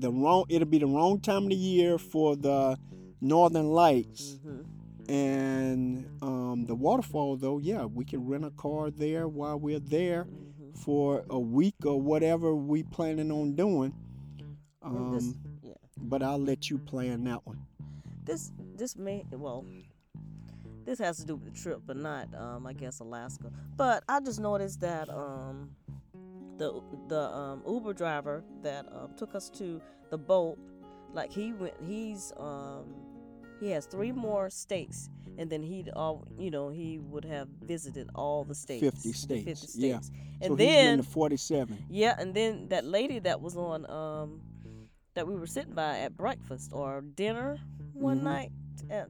the 0.01 0.11
wrong 0.13 0.45
it'll 0.49 0.67
be 0.69 0.79
the 0.79 0.87
wrong 0.87 1.21
time 1.21 1.45
of 1.45 1.49
the 1.51 1.57
year 1.57 1.99
for 1.99 2.37
the 2.37 2.77
northern 3.21 3.69
lights. 3.69 4.39
Mm-hmm. 4.47 5.11
And 5.11 6.07
um 6.23 6.67
the 6.67 6.75
waterfall 6.75 7.37
though, 7.37 7.59
yeah, 7.59 7.85
we 7.85 8.05
can 8.05 8.27
rent 8.27 8.45
a 8.45 8.51
car 8.51 8.91
there 8.91 9.27
while 9.29 9.59
we're 9.59 9.81
there 9.81 10.25
Mm-hmm. 10.25 10.73
for 10.81 11.25
a 11.31 11.39
week 11.39 11.75
or 11.85 12.01
whatever 12.01 12.55
we 12.55 12.83
planning 12.83 13.31
on 13.33 13.55
doing. 13.55 13.93
And 14.83 15.15
this- 15.15 15.25
Um 15.25 15.41
yeah. 15.63 15.75
but 15.97 16.23
I'll 16.23 16.39
let 16.53 16.69
you 16.71 16.79
plan 16.79 17.25
that 17.25 17.47
one. 17.47 17.61
This 18.25 18.53
this 18.77 18.97
may 18.97 19.25
well 19.33 19.65
this 20.85 20.99
has 21.01 21.19
to 21.19 21.27
do 21.27 21.35
with 21.37 21.53
the 21.53 21.61
trip, 21.61 21.81
but 21.87 21.97
not 21.97 22.29
um 22.35 22.67
I 22.67 22.73
guess 22.75 23.01
Alaska. 23.01 23.51
But 23.77 24.05
I 24.09 24.21
just 24.21 24.41
noticed 24.41 24.81
that 24.81 25.09
um 25.09 25.71
the 26.59 26.83
the 27.09 27.21
um 27.21 27.63
Uber 27.67 27.93
driver 27.95 28.45
that 28.63 28.87
um, 28.93 29.11
took 29.17 29.35
us 29.35 29.49
to 29.51 29.81
the 30.11 30.19
boat, 30.19 30.59
like 31.13 31.33
he 31.33 31.53
went 31.53 31.75
he's 31.87 32.33
um 32.37 32.95
he 33.61 33.71
has 33.71 33.87
three 33.87 34.13
more 34.13 34.51
states 34.51 35.09
and 35.39 35.51
then 35.51 35.63
he'd 35.63 35.89
all 35.91 36.27
you 36.39 36.51
know 36.51 36.69
he 36.69 36.99
would 36.99 37.25
have 37.25 37.49
visited 37.63 38.09
all 38.15 38.45
the 38.45 38.55
states 38.55 38.85
50 38.85 39.13
states, 39.13 39.45
50 39.63 39.81
yeah. 39.81 39.99
states 39.99 40.11
so 40.11 40.13
and 40.53 40.61
he's 40.61 40.69
been 40.69 40.85
then 40.85 40.97
to 40.99 41.03
forty 41.03 41.37
seven. 41.37 41.77
yeah 41.91 42.15
and 42.19 42.35
then 42.35 42.69
that 42.69 42.85
lady 42.85 43.19
that 43.19 43.41
was 43.41 43.57
on 43.57 43.89
um 43.91 44.41
that 45.15 45.27
we 45.27 45.35
were 45.35 45.47
sitting 45.47 45.75
by 45.75 45.99
at 45.99 46.17
breakfast 46.17 46.71
or 46.73 47.01
dinner 47.01 47.59
one 47.95 48.21
Mhm. 48.21 48.23
night 48.23 48.53
at, 48.91 49.09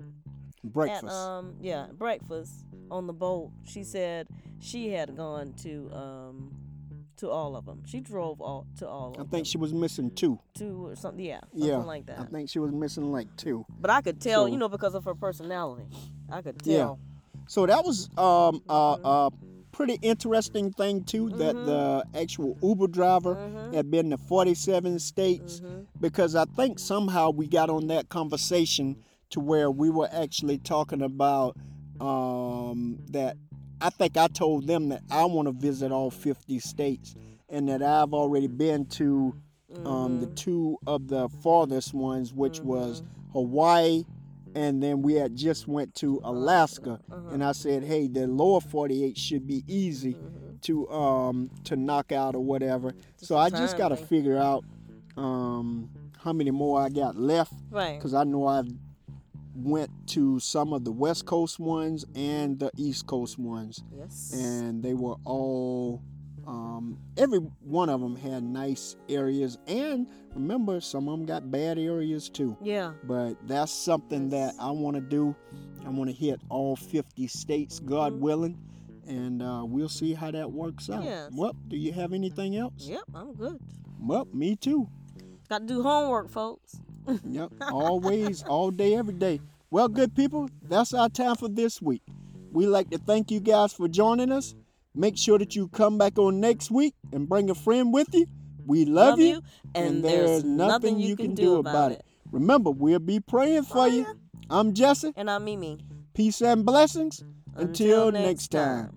Breakfast. 0.64 1.04
at 1.04 1.10
um 1.12 1.54
yeah 1.60 1.86
breakfast 1.92 2.64
on 2.90 3.06
the 3.06 3.12
boat 3.12 3.50
she 3.64 3.84
said 3.84 4.28
she 4.60 4.88
had 4.88 5.14
gone 5.16 5.52
to 5.62 5.90
um 5.92 6.50
to 7.18 7.28
all 7.30 7.54
of 7.56 7.66
them 7.66 7.82
she 7.86 8.00
drove 8.00 8.40
all 8.40 8.66
to 8.78 8.88
all 8.88 9.08
of 9.10 9.12
them. 9.14 9.22
I 9.26 9.28
think 9.30 9.32
them 9.40 9.44
she 9.44 9.58
was 9.58 9.72
missing 9.74 10.10
two. 10.10 10.38
to 10.54 10.86
or 10.88 10.96
something 10.96 11.24
yeah 11.24 11.40
something 11.52 11.68
Yeah. 11.68 11.76
like 11.78 12.06
that 12.06 12.18
I 12.20 12.24
think 12.24 12.48
she 12.48 12.58
was 12.58 12.72
missing 12.72 13.12
like 13.12 13.28
two. 13.36 13.64
but 13.80 13.90
I 13.90 14.00
could 14.00 14.20
tell 14.20 14.44
So- 14.44 14.46
you 14.46 14.56
know 14.56 14.68
because 14.68 14.94
of 14.94 15.04
her 15.04 15.14
personality 15.14 15.84
I 16.30 16.42
could 16.42 16.58
tell. 16.58 16.72
Yeah. 16.72 16.94
So 17.46 17.64
that 17.66 17.84
was 17.84 18.08
um 18.18 18.62
a, 18.68 18.98
Mhm. 18.98 19.00
a 19.04 19.30
pretty 19.72 19.98
interesting 20.02 20.72
thing 20.72 21.04
too 21.04 21.28
that 21.30 21.54
Mhm. 21.54 21.66
the 21.66 22.04
actual 22.18 22.56
Uber 22.62 22.88
driver 22.88 23.34
Mhm. 23.36 23.74
had 23.74 23.90
been 23.90 24.10
to 24.10 24.16
47 24.18 24.98
states 24.98 25.60
Mhm. 25.60 25.86
because 26.00 26.34
I 26.34 26.44
think 26.44 26.78
somehow 26.78 27.30
we 27.30 27.46
got 27.46 27.70
on 27.70 27.86
that 27.88 28.08
conversation 28.08 28.96
to 29.30 29.40
where 29.40 29.70
we 29.70 29.88
were 29.90 30.08
actually 30.12 30.58
talking 30.58 31.02
about 31.02 31.56
um 32.00 32.98
that 33.10 33.36
I 33.80 33.90
think 33.90 34.16
I 34.16 34.26
told 34.28 34.66
them 34.66 34.88
that 34.88 35.02
I 35.10 35.24
want 35.24 35.46
to 35.46 35.52
visit 35.52 35.92
all 35.92 36.10
50 36.10 36.58
states 36.58 37.14
and 37.48 37.68
that 37.68 37.82
I've 37.82 38.12
already 38.12 38.48
been 38.48 38.86
to 38.86 39.34
um 39.84 40.18
the 40.20 40.26
Mhm. 40.26 40.34
two 40.34 40.78
of 40.86 41.08
the 41.08 41.28
farthest 41.28 41.94
ones 41.94 42.32
which 42.34 42.62
was 42.62 43.00
Mhm. 43.00 43.32
Hawaii 43.32 44.04
and 44.54 44.82
then 44.82 45.02
we 45.02 45.14
had 45.14 45.36
just 45.36 45.68
went 45.68 45.94
to 45.96 46.20
Alaska 46.24 46.98
Uh-huh. 47.10 47.28
and 47.30 47.44
I 47.44 47.52
said, 47.52 47.84
"Hey, 47.84 48.08
the 48.08 48.26
lower 48.26 48.60
48 48.60 49.16
should 49.16 49.46
be 49.46 49.62
easy 49.68 50.14
Mhm. 50.14 50.60
to 50.62 50.88
um 50.90 51.50
to 51.64 51.76
knock 51.76 52.10
out 52.10 52.34
or 52.34 52.40
whatever." 52.42 52.94
Just 53.18 53.28
so 53.28 53.36
I 53.36 53.50
just 53.50 53.76
got 53.76 53.88
to 53.90 53.96
figure 53.96 54.36
out 54.36 54.64
um 55.16 55.90
how 56.18 56.32
many 56.32 56.50
more 56.50 56.80
I 56.80 56.88
got 56.88 57.14
left 57.16 57.54
right 57.70 58.00
cuz 58.00 58.12
I 58.14 58.24
know 58.24 58.46
I've 58.46 58.68
went 59.58 59.90
to 60.08 60.38
some 60.40 60.72
of 60.72 60.84
the 60.84 60.92
West 60.92 61.26
Coast 61.26 61.58
ones 61.58 62.04
and 62.14 62.58
the 62.58 62.70
East 62.76 63.06
Coast 63.06 63.38
ones 63.38 63.82
yes 63.96 64.32
and 64.34 64.82
they 64.82 64.94
were 64.94 65.16
all 65.24 66.02
um, 66.46 66.98
every 67.18 67.40
one 67.60 67.90
of 67.90 68.00
them 68.00 68.16
had 68.16 68.42
nice 68.42 68.96
areas 69.08 69.58
and 69.66 70.06
remember 70.34 70.80
some 70.80 71.06
of 71.08 71.18
them 71.18 71.26
got 71.26 71.50
bad 71.50 71.78
areas 71.78 72.28
too 72.30 72.56
yeah 72.62 72.92
but 73.04 73.34
that's 73.46 73.70
something 73.72 74.30
that 74.30 74.54
I 74.58 74.70
want 74.70 74.94
to 74.96 75.02
do. 75.02 75.34
I 75.84 75.90
want 75.90 76.08
to 76.10 76.16
hit 76.16 76.40
all 76.50 76.76
50 76.76 77.26
states, 77.28 77.78
God 77.80 78.12
Mhm. 78.14 78.18
willing, 78.20 78.58
and 79.06 79.42
uh, 79.42 79.62
we'll 79.66 79.88
see 79.88 80.12
how 80.12 80.30
that 80.30 80.50
works 80.52 80.90
out. 80.90 81.02
Yes. 81.04 81.30
Well, 81.34 81.54
do 81.68 81.76
you 81.78 81.92
have 81.92 82.12
anything 82.12 82.56
else? 82.56 82.72
yep 82.88 83.02
I'm 83.14 83.32
good 83.34 83.58
Well, 84.00 84.26
me 84.32 84.56
too. 84.56 84.88
got 85.48 85.60
to 85.60 85.66
do 85.66 85.82
homework 85.82 86.28
folks 86.30 86.80
Yep, 87.24 87.52
always, 87.72 88.42
all 88.44 88.70
day, 88.70 88.94
every 88.94 89.14
day. 89.14 89.40
Well, 89.70 89.88
good 89.88 90.14
people, 90.14 90.48
that's 90.62 90.92
our 90.94 91.08
time 91.08 91.36
for 91.36 91.48
this 91.48 91.80
week. 91.80 92.02
We 92.52 92.66
like 92.66 92.90
to 92.90 92.98
thank 92.98 93.30
you 93.30 93.40
guys 93.40 93.72
for 93.72 93.88
joining 93.88 94.32
us. 94.32 94.54
Make 94.94 95.16
sure 95.16 95.38
that 95.38 95.54
you 95.54 95.68
come 95.68 95.98
back 95.98 96.18
on 96.18 96.40
next 96.40 96.70
week 96.70 96.94
and 97.12 97.28
bring 97.28 97.50
a 97.50 97.54
friend 97.54 97.92
with 97.92 98.08
you. 98.12 98.26
We 98.66 98.84
love, 98.84 99.18
you, 99.18 99.42
and, 99.74 100.04
there's 100.04 100.44
nothing 100.44 100.98
you 100.98 101.16
can 101.16 101.34
do 101.34 101.56
about 101.56 101.92
it. 101.92 102.04
Remember, 102.32 102.70
we'll 102.70 102.98
be 102.98 103.20
praying 103.20 103.62
for 103.64 103.78
Oh, 103.82 103.86
you. 103.86 104.00
yeah. 104.02 104.12
I'm 104.50 104.74
Jesse. 104.74 105.12
And 105.16 105.30
I'm 105.30 105.44
Mimi. 105.44 105.78
Peace 106.14 106.42
and 106.42 106.64
blessings. 106.66 107.22
Until, 107.54 108.12
next 108.12 108.48
time. 108.48 108.90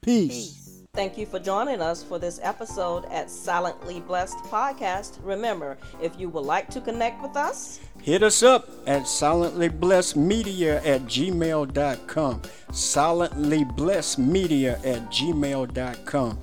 Peace. 0.00 0.32
Peace. 0.32 0.67
Thank 0.98 1.14
you 1.16 1.26
for 1.26 1.38
joining 1.38 1.80
us 1.80 2.02
for 2.02 2.18
this 2.18 2.40
episode 2.42 3.04
at 3.04 3.30
Silently 3.30 4.00
Blessed 4.00 4.36
Podcast. 4.38 5.20
Remember, 5.22 5.78
if 6.02 6.18
you 6.18 6.28
would 6.28 6.44
like 6.44 6.68
to 6.70 6.80
connect 6.80 7.22
with 7.22 7.36
us, 7.36 7.78
Hit 8.02 8.24
us 8.24 8.42
up 8.42 8.68
at 8.84 9.02
silentlyblessedmedia 9.02 10.84
at 10.84 11.02
gmail.com. 11.02 12.42
Silentlyblessedmedia 12.72 14.72
at 14.84 15.08
gmail.com. 15.12 16.38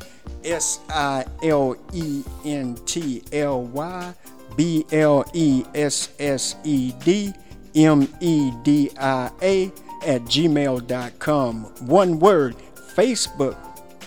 S 0.45 0.79
I 0.87 1.25
L 1.43 1.75
E 1.91 2.23
N 2.45 2.75
T 2.85 3.23
L 3.33 3.63
Y 3.63 4.13
B 4.55 4.85
L 4.93 5.25
E 5.33 5.65
S 5.75 6.13
S 6.17 6.55
E 6.63 6.93
D 7.03 7.33
M 7.75 8.07
E 8.21 8.51
D 8.63 8.89
I 9.01 9.29
A 9.41 9.65
at 10.05 10.21
gmail.com. 10.21 11.63
One 11.87 12.19
word 12.19 12.55
Facebook, 12.95 13.57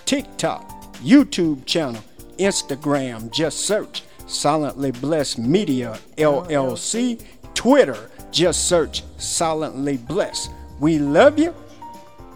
TikTok, 0.08 0.66
YouTube 1.02 1.66
channel, 1.66 2.02
Instagram. 2.38 3.30
Just 3.30 3.66
search 3.66 4.04
Silently 4.26 4.90
Blessed 4.90 5.38
Media 5.38 5.98
LLC. 6.16 7.22
Twitter, 7.52 8.10
just 8.30 8.70
search 8.70 9.02
Silently 9.18 9.98
Blessed. 9.98 10.50
We 10.80 10.98
love 10.98 11.38
you, 11.38 11.54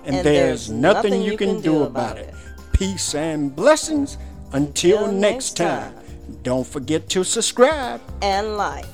and, 0.04 0.16
And 0.16 0.26
there's, 0.26 0.68
nothing, 0.70 1.22
you 1.22 1.38
can, 1.38 1.62
do 1.62 1.84
about 1.84 2.18
it. 2.18 2.34
Peace 2.74 3.14
and 3.14 3.56
blessings. 3.56 4.18
Until, 4.52 5.04
Until 5.04 5.12
next 5.12 5.32
next 5.32 5.56
time. 5.56 5.94
Don't 6.42 6.66
forget 6.66 7.08
to 7.08 7.24
subscribe. 7.24 8.02
and 8.20 8.58
like. 8.58 8.84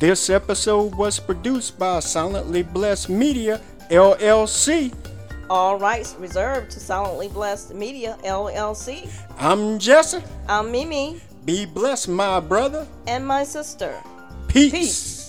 This 0.00 0.30
episode 0.30 0.96
was 0.96 1.20
produced 1.20 1.78
by 1.78 2.00
Silently 2.00 2.64
Blessed 2.64 3.08
Media 3.08 3.60
LLC. 3.88 4.92
All 5.50 5.78
rights 5.78 6.16
reserved 6.18 6.70
to 6.72 6.80
Silently 6.80 7.28
Blessed 7.28 7.74
Media 7.74 8.16
LLC. 8.24 9.08
I'm 9.38 9.78
Jesse. 9.78 10.22
I'm 10.48 10.70
Mimi 10.72 11.20
Be 11.44 11.66
blessed, 11.66 12.08
my 12.08 12.40
brother. 12.40 12.86
and 13.06 13.26
my 13.26 13.44
sister. 13.44 13.94
Peace. 14.48 14.72
Peace. 14.72 15.23